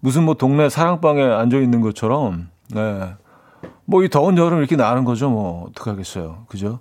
[0.00, 3.14] 무슨 뭐, 동네 사랑방에 앉아 있는 것처럼, 네.
[3.86, 5.30] 뭐, 이 더운 여름 이렇게 나는 거죠.
[5.30, 6.44] 뭐, 어떡하겠어요.
[6.48, 6.80] 그죠?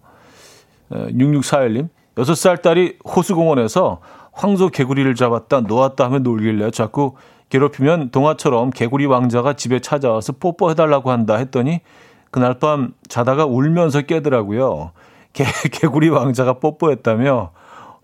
[0.91, 1.89] 6641님.
[2.17, 4.01] 6살 딸이 호수공원에서
[4.37, 7.15] 황소 개구리를 잡았다, 놓았다 하면 놀길래 자꾸
[7.49, 11.81] 괴롭히면 동화처럼 개구리 왕자가 집에 찾아와서 뽀뽀해달라고 한다 했더니
[12.29, 14.91] 그날 밤 자다가 울면서 깨더라고요.
[15.33, 17.51] 개, 개구리 왕자가 뽀뽀했다며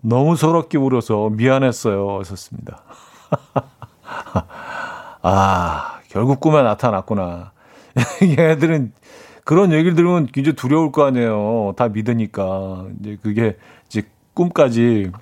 [0.00, 2.18] 너무 서럽게 울어서 미안했어요.
[2.18, 2.82] 하셨습니다.
[5.22, 7.52] 아, 결국 꿈에 나타났구나.
[8.22, 8.92] 얘들은
[9.44, 11.74] 그런 얘기를 들으면 굉장히 두려울 거 아니에요.
[11.76, 12.86] 다 믿으니까.
[13.00, 13.56] 이제 그게
[13.86, 14.02] 이제
[14.34, 15.12] 꿈까지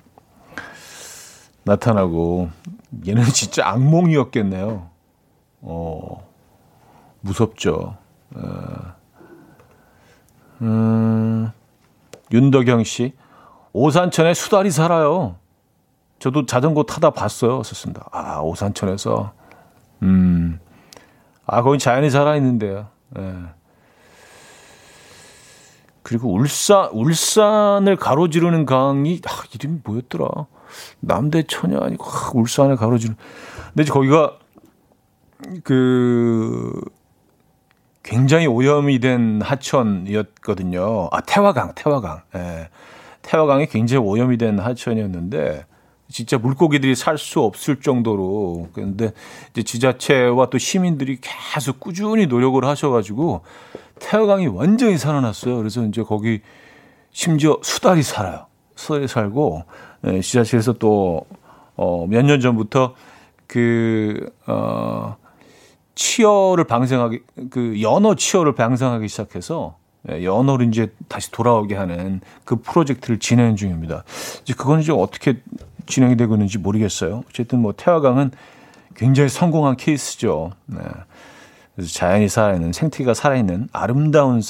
[1.63, 2.49] 나타나고
[3.07, 4.89] 얘는 진짜 악몽이었겠네요.
[5.61, 6.27] 어,
[7.21, 7.95] 무섭죠.
[8.35, 8.93] 어,
[10.61, 11.51] 음,
[12.31, 13.13] 윤덕영 씨,
[13.73, 15.37] 오산천에 수달이 살아요.
[16.19, 17.63] 저도 자전거 타다 봤어요.
[17.63, 18.07] 썼습니다.
[18.11, 19.33] 아, 오산천에서.
[20.03, 20.59] 음,
[21.45, 22.87] 아, 거기 자연이 살아있는데요.
[23.17, 23.35] 예.
[26.01, 30.27] 그리고 울산, 울산을 가로지르는 강이, 아, 이름이 뭐였더라?
[30.99, 33.17] 남대 천이 아니고, 아, 울산을 가로지르는.
[33.73, 34.37] 근데 거기가,
[35.63, 36.81] 그,
[38.03, 41.09] 굉장히 오염이 된 하천이었거든요.
[41.11, 42.21] 아, 태화강, 태화강.
[42.35, 42.69] 예.
[43.21, 45.65] 태화강이 굉장히 오염이 된 하천이었는데,
[46.09, 49.13] 진짜 물고기들이 살 수 없을 정도로 그런데
[49.51, 53.41] 이제 지자체와 또 시민들이 계속 꾸준히 노력을 하셔가지고
[53.99, 55.57] 태화강이 완전히 살아났어요.
[55.57, 56.41] 그래서 이제 거기
[57.11, 58.45] 심지어 수달이 살아요.
[58.83, 59.63] 수달이 살고
[60.05, 61.25] 예, 지자체에서 또
[61.75, 62.93] 어, 몇 년 전부터
[63.47, 65.15] 그 어,
[65.95, 67.19] 치어를 방생하기
[67.49, 69.77] 그 연어 치어를 방생하기 시작해서
[70.11, 74.03] 예, 연어를 이제 다시 돌아오게 하는 그 프로젝트를 진행 중입니다.
[74.41, 75.41] 이제 그건 이제 어떻게
[75.85, 77.23] 진행이 되고 있는지 모르겠어요.
[77.29, 78.31] 어쨌든 뭐 태화강은
[78.95, 80.51] 굉장히 성공한 케이스죠.
[80.65, 80.77] 네.
[81.75, 84.41] 그래서 자연이 살아있는 생태계가 살아있는 아름다운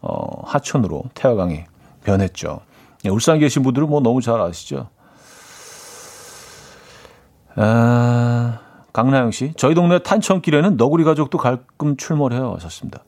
[0.00, 1.64] 어, 하천으로 태화강이
[2.04, 2.60] 변했죠.
[3.02, 4.88] 네, 울산 계신 분들은 뭐 너무 잘 아시죠.
[7.56, 8.60] 아,
[8.92, 12.54] 강나영 씨, 저희 동네 탄천길에는 너구리 가족도 가끔 출몰해요.
[12.54, 13.04] 하셨습니다.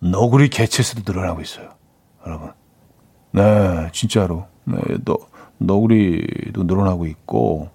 [0.00, 1.70] 너구리 개체수도 늘어나고 있어요.
[2.26, 2.52] 여러분.
[3.32, 4.46] 네, 진짜로.
[4.64, 5.18] 네, 너,
[5.58, 7.70] 너구리도 늘어나고 있고.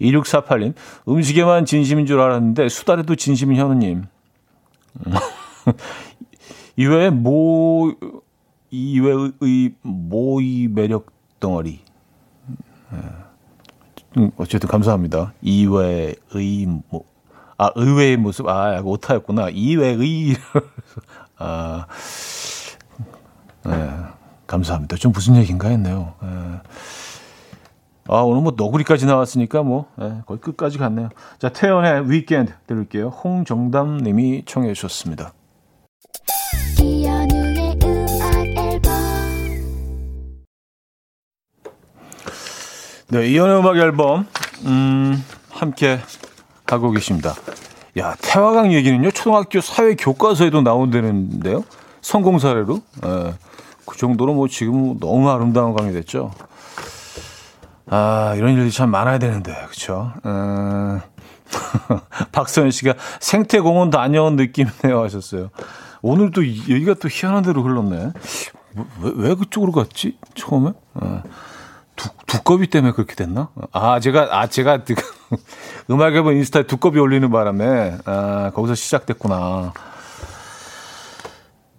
[0.00, 0.74] 2648님,
[1.08, 4.06] 음식에만 진심인 줄 알았는데 수다에도 진심인 현우님.
[6.76, 7.92] 이외에 모,
[8.70, 11.80] 이외의 모의 매력 덩어리.
[12.92, 12.98] 네.
[14.16, 15.32] 음, 어쨌든 감사합니다.
[15.40, 16.16] 이외의
[16.88, 17.04] 뭐,
[17.58, 18.48] 아, 의외의 모습.
[18.48, 19.50] 아, 오타였구나.
[19.50, 20.36] 이외의.
[21.38, 21.86] 아,
[23.64, 23.90] 네,
[24.46, 24.96] 감사합니다.
[24.96, 26.14] 좀 무슨 얘기인가 했네요.
[26.22, 26.28] 네.
[28.08, 31.10] 아, 오늘 뭐 너구리까지 나왔으니까 뭐, 네, 거의 끝까지 갔네요.
[31.38, 33.08] 자, 태연의 위켄드 들을게요.
[33.08, 35.32] 홍정담 님이 청해 주셨습니다.
[43.12, 44.24] 네, 이연의 음악 앨범,
[44.66, 45.98] 음, 함께
[46.64, 47.34] 하고 계십니다.
[47.98, 51.64] 야, 태화강 얘기는요, 초등학교 사회 교과서에도 나온다는데요.
[52.00, 52.80] 성공 사례로.
[53.04, 53.34] 예,
[53.84, 56.30] 그 정도로 뭐 지금 너무 아름다운 강이 됐죠.
[57.88, 59.56] 아, 이런 일이 참 많아야 되는데?
[60.22, 61.00] 어,
[62.30, 65.50] 박서연 씨가 생태공원 다녀온 느낌이네요 하셨어요.
[66.00, 68.12] 오늘 또 얘기가 또 희한한 대로 흘렀네.
[69.02, 70.16] 왜, 왜 그쪽으로 갔지?
[70.36, 70.70] 처음에?
[70.94, 71.22] 어.
[72.00, 73.50] 두, 두꺼비 때문에 그렇게 됐나?
[73.72, 74.80] 아, 제가, 아, 제가
[75.90, 79.74] 음악 앨범 인스타에 두꺼비 올리는 바람에, 아, 거기서 시작됐구나.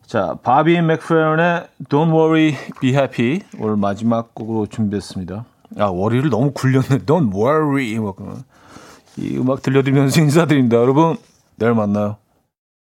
[0.05, 5.45] 자, 바비 맥프레런의 Don't Worry, Be Happy 오늘 마지막 곡으로 준비했습니다.
[5.80, 7.05] 아, 월요일 너무 굴렸네.
[7.05, 7.97] Don't Worry.
[9.17, 10.78] 이 음악 들려드리면서 인사드립니다.
[10.78, 11.17] 여러분,
[11.55, 12.17] 내일 만나요.